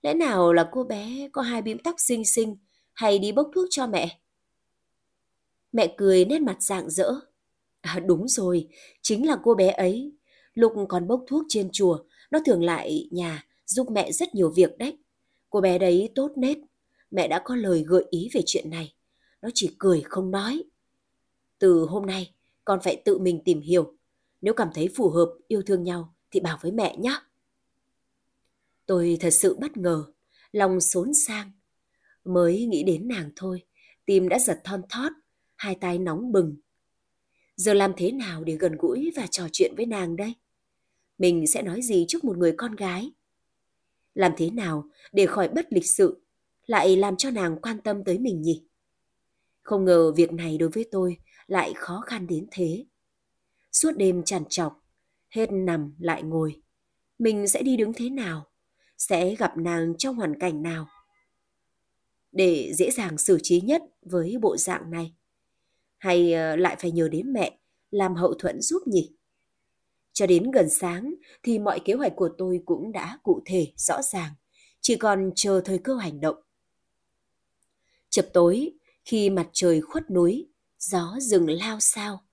Lẽ 0.06 0.14
nào 0.14 0.52
là 0.52 0.68
cô 0.72 0.84
bé 0.84 1.28
có 1.32 1.42
hai 1.42 1.62
bím 1.62 1.78
tóc 1.78 1.94
xinh 1.98 2.24
xinh 2.24 2.56
hay 2.92 3.18
đi 3.18 3.32
bốc 3.32 3.50
thuốc 3.54 3.66
cho 3.70 3.86
mẹ? 3.86 4.20
Mẹ 5.72 5.94
cười 5.96 6.24
nét 6.24 6.38
mặt 6.38 6.62
rạng 6.62 6.90
rỡ. 6.90 7.10
À, 7.80 8.00
đúng 8.06 8.28
rồi, 8.28 8.68
chính 9.02 9.26
là 9.26 9.36
cô 9.42 9.54
bé 9.54 9.68
ấy. 9.68 10.12
Lúc 10.54 10.72
còn 10.88 11.06
bốc 11.06 11.24
thuốc 11.28 11.44
trên 11.48 11.68
chùa, 11.72 11.98
nó 12.30 12.38
thường 12.46 12.64
lại 12.64 13.08
nhà 13.10 13.46
giúp 13.66 13.90
mẹ 13.90 14.12
rất 14.12 14.34
nhiều 14.34 14.50
việc 14.50 14.78
đấy. 14.78 14.98
Cô 15.50 15.60
bé 15.60 15.78
đấy 15.78 16.12
tốt 16.14 16.32
nết. 16.36 16.58
Mẹ 17.10 17.28
đã 17.28 17.42
có 17.44 17.56
lời 17.56 17.84
gợi 17.86 18.04
ý 18.10 18.28
về 18.32 18.40
chuyện 18.46 18.70
này. 18.70 18.94
Nó 19.42 19.48
chỉ 19.54 19.76
cười 19.78 20.00
không 20.00 20.30
nói. 20.30 20.64
Từ 21.58 21.86
hôm 21.88 22.06
nay, 22.06 22.34
con 22.64 22.80
phải 22.82 23.02
tự 23.04 23.18
mình 23.18 23.40
tìm 23.44 23.60
hiểu. 23.60 23.94
Nếu 24.40 24.54
cảm 24.54 24.68
thấy 24.74 24.88
phù 24.96 25.08
hợp, 25.08 25.34
yêu 25.48 25.62
thương 25.66 25.84
nhau 25.84 26.14
thì 26.30 26.40
bảo 26.40 26.58
với 26.62 26.72
mẹ 26.72 26.96
nhé. 26.96 27.14
Tôi 28.86 29.16
thật 29.20 29.30
sự 29.30 29.56
bất 29.60 29.76
ngờ, 29.76 30.04
lòng 30.52 30.80
xốn 30.80 31.14
sang. 31.14 31.52
Mới 32.24 32.66
nghĩ 32.66 32.82
đến 32.82 33.08
nàng 33.08 33.30
thôi, 33.36 33.62
tim 34.06 34.28
đã 34.28 34.38
giật 34.38 34.60
thon 34.64 34.82
thót, 34.88 35.12
hai 35.56 35.74
tay 35.74 35.98
nóng 35.98 36.32
bừng. 36.32 36.56
Giờ 37.56 37.74
làm 37.74 37.92
thế 37.96 38.12
nào 38.12 38.44
để 38.44 38.56
gần 38.56 38.76
gũi 38.78 39.12
và 39.16 39.26
trò 39.26 39.48
chuyện 39.52 39.74
với 39.76 39.86
nàng 39.86 40.16
đây? 40.16 40.34
Mình 41.18 41.46
sẽ 41.46 41.62
nói 41.62 41.82
gì 41.82 42.04
trước 42.08 42.24
một 42.24 42.38
người 42.38 42.54
con 42.56 42.76
gái? 42.76 43.12
Làm 44.14 44.32
thế 44.36 44.50
nào 44.50 44.88
để 45.12 45.26
khỏi 45.26 45.48
bất 45.48 45.66
lịch 45.70 45.86
sự, 45.86 46.22
lại 46.66 46.96
làm 46.96 47.16
cho 47.16 47.30
nàng 47.30 47.56
quan 47.62 47.80
tâm 47.80 48.04
tới 48.04 48.18
mình 48.18 48.42
nhỉ? 48.42 48.66
Không 49.62 49.84
ngờ 49.84 50.12
việc 50.12 50.32
này 50.32 50.58
đối 50.58 50.68
với 50.68 50.88
tôi 50.90 51.16
lại 51.46 51.72
khó 51.76 52.00
khăn 52.06 52.26
đến 52.26 52.46
thế. 52.50 52.86
Suốt 53.72 53.92
đêm 53.96 54.22
trằn 54.22 54.42
trọc, 54.48 54.84
hết 55.28 55.52
nằm 55.52 55.94
lại 55.98 56.22
ngồi. 56.22 56.62
Mình 57.18 57.48
sẽ 57.48 57.62
đi 57.62 57.76
đứng 57.76 57.92
thế 57.92 58.10
nào? 58.10 58.46
Sẽ 58.98 59.34
gặp 59.34 59.56
nàng 59.56 59.94
trong 59.98 60.16
hoàn 60.16 60.38
cảnh 60.38 60.62
nào? 60.62 60.88
Để 62.32 62.72
dễ 62.74 62.90
dàng 62.90 63.18
xử 63.18 63.38
trí 63.42 63.60
nhất 63.60 63.82
với 64.02 64.36
bộ 64.40 64.56
dạng 64.56 64.90
này. 64.90 65.14
Hay 65.98 66.32
ờ, 66.32 66.56
lại 66.56 66.76
phải 66.78 66.90
nhờ 66.90 67.08
đến 67.08 67.32
mẹ 67.32 67.58
làm 67.90 68.14
hậu 68.14 68.34
thuẫn 68.34 68.60
giúp 68.60 68.82
nhỉ? 68.86 69.16
Cho 70.12 70.26
đến 70.26 70.50
gần 70.50 70.70
sáng 70.70 71.14
thì 71.42 71.58
mọi 71.58 71.80
kế 71.84 71.94
hoạch 71.94 72.12
của 72.16 72.28
tôi 72.38 72.60
cũng 72.64 72.92
đã 72.92 73.18
cụ 73.22 73.42
thể, 73.44 73.72
rõ 73.76 74.02
ràng. 74.02 74.32
Chỉ 74.80 74.96
còn 74.96 75.30
chờ 75.34 75.60
thời 75.64 75.78
cơ 75.78 75.94
hành 75.94 76.20
động. 76.20 76.36
Chập 78.10 78.26
tối, 78.32 78.72
khi 79.04 79.30
mặt 79.30 79.48
trời 79.52 79.80
khuất 79.80 80.10
núi, 80.10 80.48
gió 80.78 81.16
rừng 81.20 81.50
lao 81.50 81.80
sao. 81.80 82.24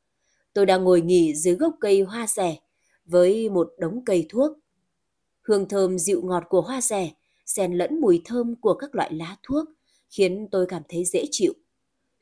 Tôi 0.54 0.66
đang 0.66 0.84
ngồi 0.84 1.02
nghỉ 1.02 1.36
dưới 1.36 1.56
gốc 1.56 1.76
cây 1.80 2.02
hoa 2.02 2.28
rẻ 2.28 2.58
với 3.06 3.50
một 3.50 3.70
đống 3.78 4.06
cây 4.06 4.26
thuốc. 4.30 4.58
Hương 5.44 5.68
thơm 5.68 6.00
dịu 6.00 6.22
ngọt 6.24 6.44
của 6.50 6.62
hoa 6.62 6.82
rẻ 6.82 7.12
xen 7.46 7.74
lẫn 7.74 8.02
mùi 8.02 8.22
thơm 8.26 8.56
của 8.56 8.74
các 8.74 8.96
loại 8.96 9.14
lá 9.14 9.36
thuốc 9.44 9.66
khiến 10.10 10.48
tôi 10.52 10.66
cảm 10.70 10.82
thấy 10.90 11.06
dễ 11.06 11.26
chịu. 11.32 11.54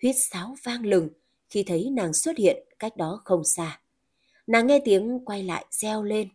Huyết 0.01 0.15
sáo 0.31 0.55
vang 0.63 0.85
lừng 0.85 1.09
khi 1.49 1.63
thấy 1.63 1.89
nàng 1.91 2.13
xuất 2.13 2.37
hiện 2.37 2.65
cách 2.79 2.97
đó 2.97 3.21
không 3.25 3.43
xa. 3.43 3.81
Nàng 4.47 4.67
nghe 4.67 4.81
tiếng 4.85 5.25
quay 5.25 5.43
lại 5.43 5.65
reo 5.71 6.03
lên. 6.03 6.29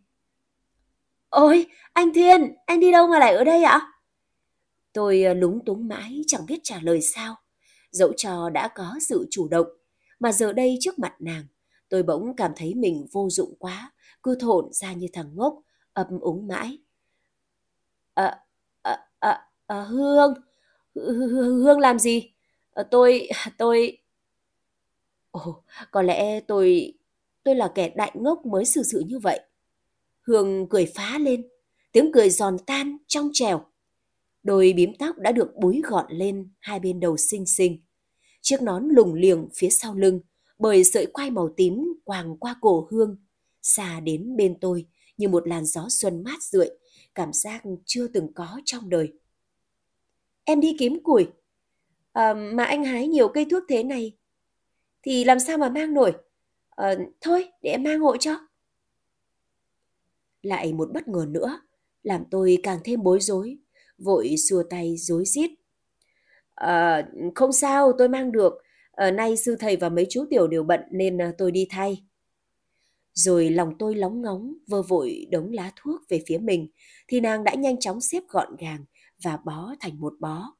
Ôi, 1.28 1.66
anh 1.92 2.14
Thiên, 2.14 2.54
anh 2.66 2.80
đi 2.80 2.92
đâu 2.92 3.06
mà 3.08 3.18
lại 3.18 3.34
ở 3.34 3.44
đây 3.44 3.62
ạ? 3.62 3.92
Tôi 4.92 5.22
ờ, 5.22 5.34
lúng 5.34 5.64
túng 5.64 5.88
mãi 5.88 6.22
chẳng 6.26 6.46
biết 6.46 6.58
trả 6.62 6.80
lời 6.82 7.02
sao. 7.02 7.36
Dẫu 7.90 8.12
cho 8.16 8.50
đã 8.50 8.68
có 8.74 8.94
sự 9.08 9.26
chủ 9.30 9.48
động, 9.48 9.66
mà 10.20 10.32
giờ 10.32 10.52
đây 10.52 10.78
trước 10.80 10.98
mặt 10.98 11.14
nàng, 11.18 11.44
tôi 11.88 12.02
bỗng 12.02 12.36
cảm 12.36 12.52
thấy 12.56 12.74
mình 12.74 13.06
vô 13.12 13.28
dụng 13.30 13.54
quá, 13.58 13.92
cứ 14.22 14.36
thộn 14.40 14.72
ra 14.72 14.92
như 14.92 15.06
thằng 15.12 15.30
ngốc, 15.34 15.54
ấp 15.96 16.08
úng 16.20 16.46
mãi. 16.48 16.78
À, 18.14 18.40
à, 18.82 19.06
à, 19.18 19.48
à, 19.66 19.80
Hương, 19.82 20.34
Hương 20.94 21.78
làm 21.78 21.98
gì? 21.98 22.32
À, 22.74 22.82
tôi, 22.82 23.28
tôi... 23.58 23.98
Ồ, 25.30 25.62
có 25.90 26.02
lẽ 26.02 26.40
tôi, 26.40 26.92
tôi 27.44 27.54
là 27.54 27.72
kẻ 27.74 27.92
đại 27.96 28.12
ngốc 28.14 28.46
mới 28.46 28.64
xử 28.64 28.82
sự 28.82 29.02
như 29.06 29.18
vậy. 29.18 29.40
Hương 30.22 30.68
cười 30.68 30.86
phá 30.94 31.18
lên, 31.18 31.48
tiếng 31.92 32.12
cười 32.12 32.30
giòn 32.30 32.56
tan, 32.66 32.96
trong 33.06 33.30
trèo. 33.32 33.66
Đôi 34.42 34.72
bím 34.76 34.92
tóc 34.98 35.18
đã 35.18 35.32
được 35.32 35.56
búi 35.60 35.82
gọn 35.84 36.06
lên 36.08 36.50
hai 36.60 36.80
bên 36.80 37.00
đầu 37.00 37.16
xinh 37.16 37.46
xinh. 37.46 37.82
Chiếc 38.40 38.62
nón 38.62 38.88
lủng 38.88 39.14
liềng 39.14 39.48
phía 39.54 39.70
sau 39.70 39.94
lưng, 39.94 40.20
bởi 40.58 40.84
sợi 40.84 41.06
quai 41.06 41.30
màu 41.30 41.48
tím 41.56 41.94
quàng 42.04 42.36
qua 42.36 42.56
cổ 42.60 42.88
Hương, 42.90 43.16
xa 43.62 44.00
đến 44.00 44.36
bên 44.36 44.60
tôi 44.60 44.86
như 45.16 45.28
một 45.28 45.48
làn 45.48 45.64
gió 45.64 45.86
xuân 45.88 46.22
mát 46.24 46.42
rượi, 46.42 46.70
cảm 47.14 47.32
giác 47.32 47.62
chưa 47.84 48.08
từng 48.08 48.32
có 48.34 48.60
trong 48.64 48.90
đời. 48.90 49.12
Em 50.44 50.60
đi 50.60 50.76
kiếm 50.78 51.02
củi, 51.02 51.26
à, 52.12 52.34
mà 52.34 52.64
anh 52.64 52.84
hái 52.84 53.08
nhiều 53.08 53.28
cây 53.28 53.46
thuốc 53.50 53.62
thế 53.68 53.82
này, 53.82 54.16
thì 55.02 55.24
làm 55.24 55.40
sao 55.40 55.58
mà 55.58 55.68
mang 55.68 55.94
nổi? 55.94 56.12
À, 56.70 56.94
thôi, 57.20 57.48
để 57.62 57.70
em 57.70 57.82
mang 57.82 58.00
hộ 58.00 58.16
cho. 58.16 58.36
Lại 60.42 60.72
một 60.72 60.88
bất 60.92 61.08
ngờ 61.08 61.26
nữa, 61.28 61.60
làm 62.02 62.24
tôi 62.30 62.58
càng 62.62 62.78
thêm 62.84 63.02
bối 63.02 63.20
rối, 63.20 63.58
vội 63.98 64.34
xua 64.48 64.62
tay 64.70 64.96
rối 64.98 65.24
rít. 65.26 65.50
À, 66.54 67.08
không 67.34 67.52
sao, 67.52 67.92
tôi 67.98 68.08
mang 68.08 68.32
được. 68.32 68.52
À, 68.92 69.10
nay 69.10 69.36
sư 69.36 69.56
thầy 69.60 69.76
và 69.76 69.88
mấy 69.88 70.06
chú 70.10 70.24
tiểu 70.30 70.46
đều 70.46 70.62
bận 70.62 70.80
nên 70.90 71.18
tôi 71.38 71.50
đi 71.50 71.66
thay. 71.70 72.05
Rồi 73.16 73.50
lòng 73.50 73.78
tôi 73.78 73.94
lóng 73.94 74.22
ngóng, 74.22 74.54
vơ 74.66 74.82
vội 74.82 75.26
đống 75.30 75.52
lá 75.52 75.72
thuốc 75.76 76.00
về 76.08 76.22
phía 76.26 76.38
mình, 76.38 76.68
thì 77.08 77.20
nàng 77.20 77.44
đã 77.44 77.54
nhanh 77.54 77.80
chóng 77.80 78.00
xếp 78.00 78.22
gọn 78.28 78.56
gàng 78.58 78.84
và 79.22 79.36
bó 79.44 79.74
thành 79.80 80.00
một 80.00 80.14
bó. 80.20 80.52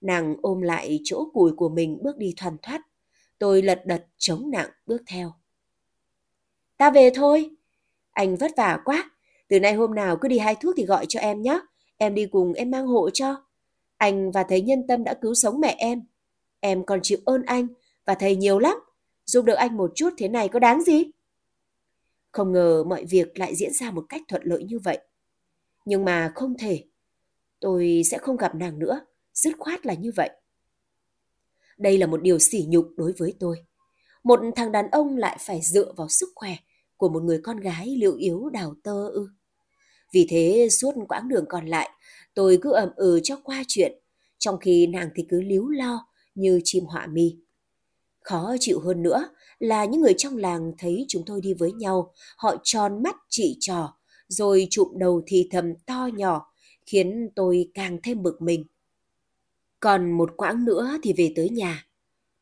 Nàng 0.00 0.36
ôm 0.42 0.60
lại 0.60 1.00
chỗ 1.04 1.30
cùi 1.32 1.52
của 1.52 1.68
mình 1.68 1.98
bước 2.02 2.16
đi 2.16 2.34
thoăn 2.36 2.56
thoắt. 2.62 2.80
Tôi 3.38 3.62
lật 3.62 3.82
đật 3.86 4.06
chống 4.18 4.50
nặng 4.50 4.70
bước 4.86 5.02
theo. 5.06 5.32
Ta 6.76 6.90
về 6.90 7.10
thôi. 7.14 7.50
Anh 8.12 8.36
vất 8.36 8.50
vả 8.56 8.78
quá. 8.84 9.10
Từ 9.48 9.60
nay 9.60 9.74
hôm 9.74 9.94
nào 9.94 10.16
cứ 10.16 10.28
đi 10.28 10.38
hai 10.38 10.54
thuốc 10.54 10.74
thì 10.76 10.84
gọi 10.84 11.06
cho 11.08 11.20
em 11.20 11.42
nhé. 11.42 11.60
Em 11.96 12.14
đi 12.14 12.26
cùng 12.26 12.52
em 12.52 12.70
mang 12.70 12.86
hộ 12.86 13.10
cho. 13.10 13.44
Anh 13.96 14.30
và 14.30 14.42
thầy 14.42 14.60
nhân 14.60 14.86
tâm 14.86 15.04
đã 15.04 15.14
cứu 15.14 15.34
sống 15.34 15.60
mẹ 15.60 15.74
em. 15.78 16.02
Em 16.60 16.84
còn 16.84 17.00
chịu 17.02 17.18
ơn 17.24 17.42
anh 17.42 17.66
và 18.04 18.14
thầy 18.14 18.36
nhiều 18.36 18.58
lắm. 18.58 18.76
giúp 19.26 19.44
đỡ 19.44 19.54
anh 19.54 19.76
một 19.76 19.92
chút 19.94 20.10
thế 20.18 20.28
này 20.28 20.48
có 20.48 20.58
đáng 20.58 20.82
gì? 20.82 21.10
Không 22.32 22.52
ngờ 22.52 22.84
mọi 22.84 23.04
việc 23.04 23.38
lại 23.38 23.56
diễn 23.56 23.72
ra 23.72 23.90
một 23.90 24.04
cách 24.08 24.22
thuận 24.28 24.42
lợi 24.44 24.64
như 24.64 24.78
vậy. 24.78 24.98
Nhưng 25.84 26.04
mà 26.04 26.32
không 26.34 26.54
thể. 26.58 26.84
Tôi 27.60 28.02
sẽ 28.10 28.18
không 28.18 28.36
gặp 28.36 28.54
nàng 28.54 28.78
nữa, 28.78 29.00
dứt 29.34 29.52
khoát 29.58 29.86
là 29.86 29.94
như 29.94 30.12
vậy. 30.16 30.30
Đây 31.78 31.98
là 31.98 32.06
một 32.06 32.22
điều 32.22 32.38
sỉ 32.38 32.64
nhục 32.68 32.88
đối 32.96 33.12
với 33.18 33.34
tôi. 33.40 33.56
Một 34.24 34.40
thằng 34.56 34.72
đàn 34.72 34.90
ông 34.90 35.16
lại 35.16 35.36
phải 35.40 35.60
dựa 35.62 35.92
vào 35.96 36.08
sức 36.08 36.28
khỏe 36.34 36.56
của 36.96 37.08
một 37.08 37.22
người 37.22 37.40
con 37.42 37.56
gái 37.56 37.96
liệu 37.96 38.16
yếu 38.16 38.48
đào 38.48 38.74
tơ 38.82 39.08
ư. 39.08 39.28
Vì 40.12 40.26
thế 40.30 40.68
suốt 40.70 40.94
quãng 41.08 41.28
đường 41.28 41.44
còn 41.48 41.66
lại, 41.66 41.90
tôi 42.34 42.58
cứ 42.62 42.72
ậm 42.72 42.88
ừ 42.96 43.20
cho 43.22 43.36
qua 43.44 43.62
chuyện, 43.68 43.92
trong 44.38 44.58
khi 44.58 44.86
nàng 44.86 45.10
thì 45.14 45.26
cứ 45.28 45.40
líu 45.40 45.68
lo 45.68 46.06
như 46.34 46.60
chim 46.64 46.84
họa 46.84 47.06
mi. 47.06 47.36
Khó 48.20 48.56
chịu 48.60 48.80
hơn 48.80 49.02
nữa 49.02 49.28
là 49.60 49.84
những 49.84 50.00
người 50.00 50.14
trong 50.18 50.36
làng 50.36 50.72
thấy 50.78 51.04
chúng 51.08 51.22
tôi 51.26 51.40
đi 51.40 51.54
với 51.54 51.72
nhau, 51.72 52.12
họ 52.36 52.56
tròn 52.62 53.02
mắt 53.02 53.16
chỉ 53.28 53.56
trò, 53.60 53.96
rồi 54.28 54.66
chụm 54.70 54.88
đầu 54.98 55.22
thì 55.26 55.48
thầm 55.50 55.74
to 55.86 56.08
nhỏ, 56.14 56.52
khiến 56.86 57.28
tôi 57.36 57.70
càng 57.74 57.98
thêm 58.02 58.22
bực 58.22 58.42
mình. 58.42 58.64
Còn 59.80 60.12
một 60.12 60.30
quãng 60.36 60.64
nữa 60.64 60.98
thì 61.02 61.12
về 61.12 61.32
tới 61.36 61.48
nhà. 61.50 61.86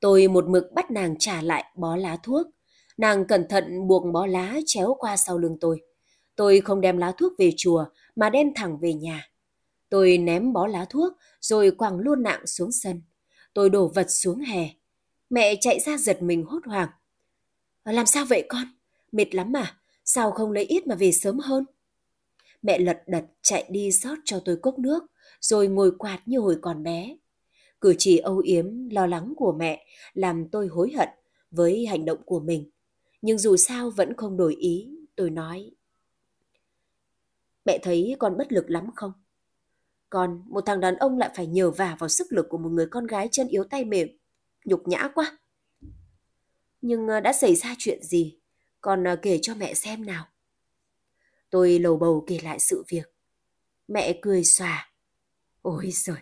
Tôi 0.01 0.29
một 0.29 0.49
mực 0.49 0.73
bắt 0.75 0.91
nàng 0.91 1.19
trả 1.19 1.43
lại 1.43 1.65
bó 1.77 1.97
lá 1.97 2.17
thuốc. 2.23 2.47
Nàng 2.97 3.25
cẩn 3.25 3.49
thận 3.49 3.87
buộc 3.89 4.13
bó 4.13 4.27
lá 4.27 4.57
chéo 4.67 4.97
qua 4.99 5.17
sau 5.17 5.39
lưng 5.39 5.57
tôi. 5.61 5.81
Tôi 6.37 6.61
không 6.61 6.81
đem 6.81 6.99
lá 6.99 7.13
thuốc 7.19 7.33
về 7.39 7.53
chùa 7.57 7.85
mà 8.17 8.31
đem 8.31 8.55
thẳng 8.55 8.79
về 8.79 8.95
nhà. 8.95 9.31
Tôi 9.89 10.19
ném 10.19 10.53
bó 10.53 10.67
lá 10.67 10.87
thuốc 10.91 11.13
rồi 11.41 11.71
quẳng 11.71 11.99
luôn 11.99 12.23
nặng 12.23 12.47
xuống 12.47 12.73
sân. 12.73 13.03
Tôi 13.55 13.71
đổ 13.71 13.89
vật 13.95 14.07
xuống 14.11 14.39
hè. 14.39 14.69
Mẹ 15.31 15.55
chạy 15.61 15.81
ra 15.81 15.97
giật 15.99 16.23
mình 16.23 16.45
hốt 16.45 16.61
hoảng. 16.67 16.89
Ờ, 17.89 17.93
làm 17.93 18.07
sao 18.07 18.25
vậy 18.25 18.47
con? 18.49 18.65
Mệt 19.13 19.35
lắm 19.35 19.57
à? 19.57 19.77
Sao 20.05 20.31
không 20.31 20.53
lấy 20.53 20.65
ít 20.65 20.87
mà 20.87 20.95
về 20.95 21.13
sớm 21.13 21.39
hơn? 21.39 21.65
Mẹ 22.63 22.79
lật 22.79 23.03
đật 23.07 23.25
chạy 23.43 23.65
đi 23.71 23.91
rót 23.91 24.19
cho 24.25 24.41
tôi 24.45 24.57
cốc 24.57 24.79
nước, 24.79 25.05
rồi 25.41 25.69
ngồi 25.69 25.93
quạt 25.99 26.23
như 26.27 26.39
hồi 26.39 26.59
còn 26.63 26.83
bé. 26.83 27.17
Cử 27.81 27.95
chỉ 27.99 28.19
âu 28.19 28.39
yếm, 28.39 28.89
lo 28.89 29.07
lắng 29.07 29.33
của 29.37 29.53
mẹ 29.53 29.87
làm 30.15 30.49
tôi 30.49 30.67
hối 30.67 30.93
hận 30.97 31.09
với 31.51 31.87
hành 31.87 32.05
động 32.05 32.19
của 32.25 32.41
mình. 32.41 32.71
Nhưng 33.23 33.39
dù 33.39 33.57
sao 33.57 33.91
vẫn 33.91 34.17
không 34.17 34.37
đổi 34.37 34.55
ý, 34.55 34.89
tôi 35.17 35.31
nói. 35.31 35.71
Mẹ 37.65 37.79
thấy 37.83 38.17
con 38.19 38.37
bất 38.37 38.53
lực 38.53 38.71
lắm 38.71 38.91
không? 38.95 39.13
Còn 40.11 40.43
một 40.47 40.67
thằng 40.67 40.81
đàn 40.81 40.97
ông 40.97 41.19
lại 41.19 41.31
phải 41.37 41.47
nhờ 41.47 41.71
vả 41.71 41.97
vào 41.99 42.09
sức 42.09 42.27
lực 42.31 42.47
của 42.49 42.59
một 42.59 42.71
người 42.71 42.87
con 42.87 43.07
gái 43.07 43.29
chân 43.33 43.49
yếu 43.49 43.65
tay 43.65 43.85
mềm. 43.85 44.09
Nhục 44.65 44.89
nhã 44.89 45.11
quá. 45.15 45.39
Nhưng 46.83 47.09
ờ, 47.09 47.21
đã 47.21 47.33
xảy 47.33 47.55
ra 47.55 47.75
chuyện 47.79 48.03
gì? 48.03 48.39
Con 48.81 49.05
ờ, 49.05 49.17
kể 49.17 49.39
cho 49.43 49.55
mẹ 49.55 49.75
xem 49.75 50.07
nào. 50.07 50.25
Tôi 51.51 51.79
lầu 51.79 51.97
bầu 51.97 52.25
kể 52.27 52.39
lại 52.43 52.59
sự 52.59 52.85
việc. 52.89 53.15
Mẹ 53.89 54.19
cười 54.23 54.45
xòa. 54.45 54.91
Ôi 55.63 55.91
giời, 55.93 56.17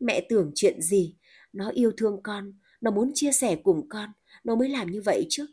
mẹ 0.00 0.26
tưởng 0.28 0.52
chuyện 0.54 0.82
gì? 0.82 1.14
Nó 1.52 1.70
yêu 1.70 1.92
thương 1.96 2.22
con, 2.22 2.52
nó 2.80 2.90
muốn 2.90 3.12
chia 3.14 3.32
sẻ 3.32 3.56
cùng 3.56 3.88
con, 3.88 4.12
nó 4.44 4.54
mới 4.54 4.68
làm 4.68 4.90
như 4.90 5.02
vậy 5.02 5.26
chứ. 5.30 5.46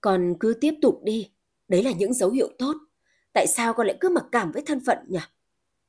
Con 0.00 0.34
cứ 0.40 0.54
tiếp 0.60 0.74
tục 0.82 1.00
đi, 1.04 1.30
đấy 1.68 1.82
là 1.82 1.92
những 1.92 2.14
dấu 2.14 2.30
hiệu 2.30 2.48
tốt. 2.58 2.74
Tại 3.32 3.46
sao 3.46 3.74
con 3.74 3.86
lại 3.86 3.96
cứ 4.00 4.08
mặc 4.08 4.24
cảm 4.32 4.52
với 4.52 4.62
thân 4.66 4.80
phận 4.86 4.98
nhỉ? 5.08 5.18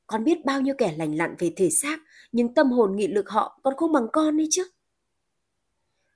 Con 0.08 0.24
biết 0.24 0.45
bao 0.45 0.62
nhiêu 0.62 0.76
kẻ 0.78 0.95
lành 0.98 1.15
lặn 1.15 1.36
về 1.39 1.54
thể 1.56 1.69
xác, 1.69 2.00
nhưng 2.32 2.54
tâm 2.54 2.72
hồn 2.72 2.95
nghị 2.95 3.08
lực 3.08 3.30
họ 3.30 3.60
còn 3.63 3.76
không 3.78 3.91
bằng 3.91 4.08
con 4.13 4.38
đi 4.38 4.48
chứ. 4.52 4.63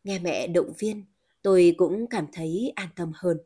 Nghe 0.04 0.20
mẹ 0.20 0.48
động 0.48 0.74
viên, 0.80 1.06
tôi 1.44 1.74
cũng 1.78 2.08
cảm 2.10 2.26
thấy 2.34 2.72
an 2.76 2.90
tâm 2.96 3.12
hơn. 3.16 3.38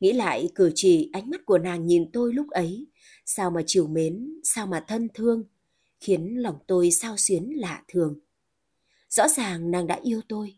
Nghĩ 0.00 0.12
lại 0.12 0.48
cử 0.54 0.70
chỉ 0.74 1.10
ánh 1.12 1.30
mắt 1.30 1.40
của 1.46 1.58
nàng 1.58 1.86
nhìn 1.86 2.12
tôi 2.12 2.32
lúc 2.32 2.50
ấy, 2.50 2.86
sao 3.26 3.50
mà 3.50 3.62
chiều 3.66 3.86
mến, 3.86 4.40
sao 4.44 4.66
mà 4.66 4.84
thân 4.88 5.08
thương, 5.14 5.44
khiến 6.00 6.42
lòng 6.42 6.58
tôi 6.66 6.90
sao 6.90 7.16
xuyến 7.16 7.52
lạ 7.56 7.82
thường. 7.88 8.20
Rõ 9.08 9.28
ràng 9.28 9.70
nàng 9.70 9.86
đã 9.86 10.00
yêu 10.02 10.20
tôi, 10.28 10.54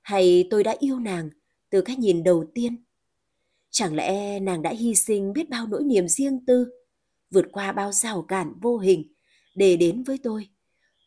hay 0.00 0.46
tôi 0.50 0.64
đã 0.64 0.76
yêu 0.78 0.98
nàng 0.98 1.30
từ 1.70 1.80
cái 1.80 1.96
nhìn 1.96 2.24
đầu 2.24 2.44
tiên. 2.54 2.84
Chẳng 3.70 3.94
lẽ 3.94 4.40
nàng 4.40 4.62
đã 4.62 4.70
hy 4.70 4.94
sinh 4.94 5.32
biết 5.32 5.48
bao 5.48 5.66
nỗi 5.66 5.84
niềm 5.84 6.08
riêng 6.08 6.46
tư, 6.46 6.66
vượt 7.30 7.46
qua 7.52 7.72
bao 7.72 7.92
rào 7.92 8.22
cản 8.22 8.52
vô 8.60 8.78
hình 8.78 9.12
để 9.54 9.76
đến 9.76 10.02
với 10.02 10.18
tôi. 10.22 10.48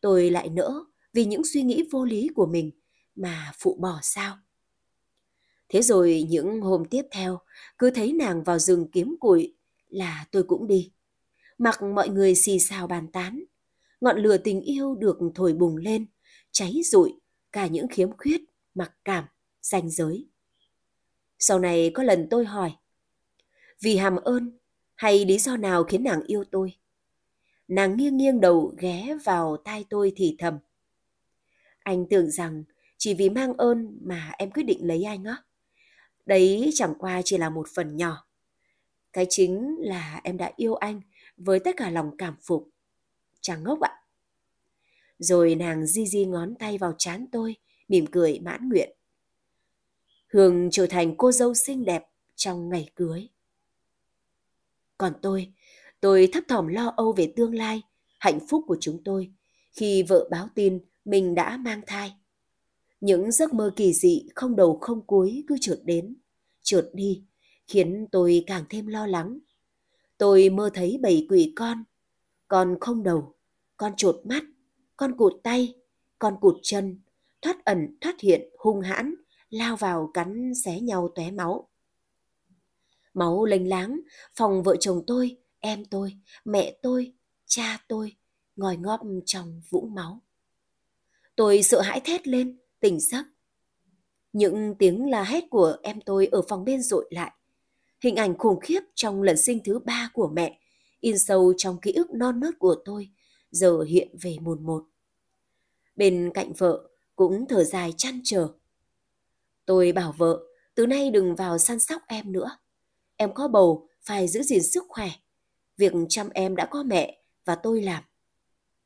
Tôi 0.01 0.29
lại 0.31 0.49
nỡ 0.49 0.83
vì 1.13 1.25
những 1.25 1.41
suy 1.53 1.63
nghĩ 1.63 1.83
vô 1.91 2.05
lý 2.05 2.29
của 2.35 2.45
mình 2.45 2.71
mà 3.15 3.51
phụ 3.59 3.77
bỏ 3.81 3.99
sao? 4.01 4.37
Thế 5.69 5.81
rồi 5.81 6.25
những 6.29 6.61
hôm 6.61 6.85
tiếp 6.85 7.01
theo, 7.11 7.39
cứ 7.77 7.89
thấy 7.89 8.13
nàng 8.13 8.43
vào 8.43 8.59
rừng 8.59 8.87
kiếm 8.91 9.15
củi 9.19 9.55
là 9.89 10.25
tôi 10.31 10.43
cũng 10.43 10.67
đi. 10.67 10.91
Mặc 11.57 11.83
mọi 11.83 12.09
người 12.09 12.35
xì 12.35 12.59
xào 12.59 12.87
bàn 12.87 13.07
tán, 13.11 13.43
ngọn 14.01 14.17
lửa 14.17 14.37
tình 14.37 14.61
yêu 14.61 14.95
được 14.95 15.19
thổi 15.35 15.53
bùng 15.53 15.77
lên, 15.77 16.05
cháy 16.51 16.81
rụi 16.85 17.13
cả 17.51 17.67
những 17.67 17.87
khiếm 17.87 18.17
khuyết, 18.17 18.41
mặc 18.73 18.91
cảm, 19.05 19.25
danh 19.61 19.89
giới. 19.89 20.27
Sau 21.39 21.59
này 21.59 21.91
có 21.93 22.03
lần 22.03 22.27
tôi 22.29 22.45
hỏi, 22.45 22.71
vì 23.81 23.97
hàm 23.97 24.15
ơn 24.15 24.57
hay 24.95 25.25
lý 25.25 25.37
do 25.37 25.57
nào 25.57 25.83
khiến 25.83 26.03
nàng 26.03 26.21
yêu 26.27 26.43
tôi? 26.51 26.73
Nàng 27.67 27.97
nghiêng 27.97 28.17
nghiêng 28.17 28.41
đầu 28.41 28.75
ghé 28.77 29.17
vào 29.23 29.57
tai 29.57 29.85
tôi 29.89 30.13
thì 30.15 30.35
thầm. 30.39 30.59
Anh 31.79 32.05
tưởng 32.09 32.31
rằng 32.31 32.63
chỉ 32.97 33.13
vì 33.13 33.29
mang 33.29 33.53
ơn 33.53 33.97
mà 34.01 34.31
em 34.37 34.51
quyết 34.51 34.63
định 34.63 34.87
lấy 34.87 35.03
anh 35.03 35.23
á. 35.23 35.37
Đấy 36.25 36.71
chẳng 36.73 36.93
qua 36.99 37.21
chỉ 37.25 37.37
là 37.37 37.49
một 37.49 37.67
phần 37.75 37.97
nhỏ. 37.97 38.27
Cái 39.13 39.25
chính 39.29 39.75
là 39.79 40.21
em 40.23 40.37
đã 40.37 40.51
yêu 40.55 40.75
anh 40.75 41.01
với 41.37 41.59
tất 41.59 41.77
cả 41.77 41.89
lòng 41.89 42.17
cảm 42.17 42.35
phục. 42.41 42.69
chàng 43.41 43.63
ngốc 43.63 43.79
ạ. 43.81 43.91
Rồi 45.19 45.55
nàng 45.55 45.85
di 45.85 46.07
di 46.07 46.25
ngón 46.25 46.55
tay 46.55 46.77
vào 46.77 46.95
trán 46.97 47.25
tôi, 47.31 47.55
mỉm 47.87 48.05
cười 48.11 48.39
mãn 48.39 48.69
nguyện. 48.69 48.97
Hương 50.33 50.69
trở 50.71 50.87
thành 50.87 51.15
cô 51.17 51.31
dâu 51.31 51.53
xinh 51.53 51.85
đẹp 51.85 52.03
trong 52.35 52.69
ngày 52.69 52.89
cưới. 52.95 53.29
Còn 54.97 55.13
tôi, 55.21 55.53
tôi 55.99 56.29
thấp 56.33 56.43
thỏm 56.47 56.67
lo 56.67 56.93
âu 56.97 57.11
về 57.11 57.33
tương 57.35 57.55
lai, 57.55 57.81
hạnh 58.19 58.39
phúc 58.49 58.63
của 58.67 58.77
chúng 58.79 59.01
tôi 59.05 59.31
khi 59.71 60.03
vợ 60.03 60.27
báo 60.31 60.49
tin 60.55 60.79
mình 61.05 61.35
đã 61.35 61.57
mang 61.57 61.81
thai. 61.87 62.13
Những 63.05 63.31
giấc 63.31 63.53
mơ 63.53 63.71
kỳ 63.75 63.93
dị 63.93 64.27
không 64.35 64.55
đầu 64.55 64.77
không 64.81 65.01
cuối 65.07 65.43
cứ 65.47 65.57
trượt 65.61 65.79
đến, 65.83 66.15
trượt 66.61 66.89
đi, 66.93 67.23
khiến 67.67 68.07
tôi 68.11 68.43
càng 68.47 68.63
thêm 68.69 68.87
lo 68.87 69.07
lắng. 69.07 69.39
Tôi 70.17 70.49
mơ 70.49 70.69
thấy 70.73 70.99
bầy 71.01 71.27
quỷ 71.29 71.53
con, 71.55 71.83
con 72.47 72.77
không 72.81 73.03
đầu, 73.03 73.33
con 73.77 73.93
trột 73.97 74.21
mắt, 74.23 74.43
con 74.97 75.17
cụt 75.17 75.33
tay, 75.43 75.73
con 76.19 76.37
cụt 76.41 76.55
chân, 76.63 77.01
thoát 77.41 77.65
ẩn 77.65 77.97
thoát 78.01 78.19
hiện 78.19 78.49
hung 78.57 78.81
hãn, 78.81 79.15
lao 79.49 79.75
vào 79.75 80.11
cắn 80.13 80.53
xé 80.63 80.79
nhau 80.79 81.09
tóe 81.15 81.31
máu. 81.31 81.69
Máu 83.13 83.45
lênh 83.45 83.69
láng, 83.69 83.99
phòng 84.35 84.63
vợ 84.63 84.75
chồng 84.79 85.03
tôi, 85.07 85.37
em 85.59 85.85
tôi, 85.85 86.13
mẹ 86.45 86.77
tôi, 86.81 87.13
cha 87.45 87.83
tôi, 87.87 88.15
ngòi 88.55 88.77
ngóp 88.77 89.01
trong 89.25 89.61
vũng 89.69 89.95
máu. 89.95 90.21
Tôi 91.35 91.63
sợ 91.63 91.81
hãi 91.81 91.99
thét 91.99 92.27
lên, 92.27 92.57
tỉnh 92.85 92.99
giấc. 92.99 93.25
Những 94.33 94.75
tiếng 94.79 95.09
la 95.09 95.23
hét 95.23 95.43
của 95.49 95.77
em 95.83 96.01
tôi 96.01 96.27
ở 96.31 96.41
phòng 96.49 96.65
bên 96.65 96.81
rội 96.81 97.07
lại. 97.09 97.31
Hình 98.01 98.15
ảnh 98.15 98.37
khủng 98.37 98.59
khiếp 98.59 98.79
trong 98.95 99.21
lần 99.21 99.37
sinh 99.37 99.59
thứ 99.63 99.79
ba 99.79 100.09
của 100.13 100.27
mẹ, 100.27 100.59
in 100.99 101.19
sâu 101.19 101.53
trong 101.57 101.79
ký 101.81 101.91
ức 101.91 102.07
non 102.13 102.39
nớt 102.39 102.59
của 102.59 102.75
tôi, 102.85 103.09
giờ 103.51 103.81
hiện 103.81 104.15
về 104.21 104.37
mồn 104.41 104.65
một. 104.65 104.83
Bên 105.95 106.31
cạnh 106.33 106.53
vợ 106.53 106.89
cũng 107.15 107.45
thở 107.49 107.63
dài 107.63 107.93
chăn 107.97 108.21
trở. 108.23 108.47
Tôi 109.65 109.91
bảo 109.91 110.15
vợ, 110.17 110.39
từ 110.75 110.85
nay 110.85 111.11
đừng 111.11 111.35
vào 111.35 111.57
săn 111.57 111.79
sóc 111.79 112.01
em 112.07 112.31
nữa. 112.31 112.57
Em 113.17 113.33
có 113.33 113.47
bầu, 113.47 113.89
phải 114.01 114.27
giữ 114.27 114.43
gìn 114.43 114.63
sức 114.63 114.83
khỏe. 114.87 115.09
Việc 115.77 115.93
chăm 116.09 116.29
em 116.29 116.55
đã 116.55 116.65
có 116.65 116.83
mẹ 116.83 117.21
và 117.45 117.55
tôi 117.55 117.81
làm. 117.81 118.03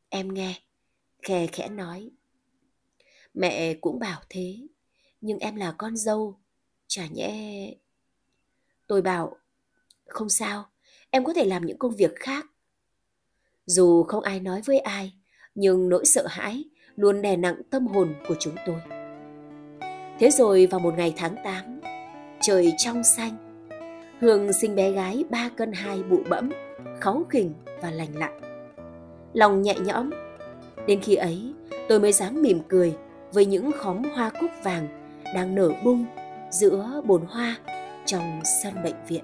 Em 0.10 0.34
nghe, 0.34 0.62
khe 1.22 1.48
khẽ 1.48 1.68
nói. 1.68 2.12
Mẹ 3.34 3.74
cũng 3.74 4.00
bảo 4.00 4.22
thế, 4.30 4.56
nhưng 5.22 5.40
em 5.40 5.56
là 5.56 5.74
con 5.78 5.98
dâu, 5.98 6.40
chả 6.88 7.08
nhẽ... 7.12 7.74
Tôi 8.88 9.02
bảo, 9.02 9.36
không 10.06 10.30
sao, 10.30 10.66
em 11.10 11.26
có 11.26 11.34
thể 11.34 11.46
làm 11.46 11.66
những 11.66 11.78
công 11.78 11.96
việc 11.96 12.16
khác. 12.16 12.46
Dù 13.66 14.04
không 14.04 14.24
ai 14.24 14.40
nói 14.40 14.62
với 14.66 14.80
ai, 14.80 15.14
nhưng 15.56 15.90
nỗi 15.90 16.06
sợ 16.06 16.28
hãi 16.28 16.64
luôn 16.96 17.22
đè 17.22 17.36
nặng 17.36 17.62
tâm 17.70 17.88
hồn 17.88 18.14
của 18.28 18.36
chúng 18.40 18.56
tôi. 18.66 18.80
Thế 20.20 20.30
rồi 20.32 20.66
vào 20.66 20.80
một 20.80 20.94
ngày 20.98 21.14
tháng 21.18 21.36
8, 21.44 21.82
trời 22.42 22.74
trong 22.78 23.04
xanh, 23.04 23.50
Hương 24.22 24.54
sinh 24.54 24.76
bé 24.76 24.92
gái 24.92 25.24
3 25.30 25.50
cân 25.50 25.72
2 25.72 26.04
bụ 26.04 26.24
bẫm, 26.30 26.50
kháu 27.00 27.26
khỉnh 27.30 27.54
và 27.82 27.92
lành 27.92 28.18
lặn. 28.18 28.40
Lòng 29.34 29.62
nhẹ 29.62 29.76
nhõm, 29.86 30.10
đến 30.88 31.02
khi 31.02 31.16
ấy 31.16 31.54
tôi 31.90 32.00
mới 32.00 32.12
dám 32.12 32.42
mỉm 32.42 32.62
cười 32.68 32.96
với 33.32 33.46
những 33.46 33.72
khóm 33.72 34.04
hoa 34.16 34.32
cúc 34.40 34.52
vàng 34.64 34.88
đang 35.36 35.56
nở 35.56 35.72
bung 35.84 36.06
giữa 36.52 37.02
bồn 37.06 37.26
hoa 37.30 37.56
trong 38.06 38.42
sân 38.64 38.74
bệnh 38.84 39.06
viện. 39.08 39.24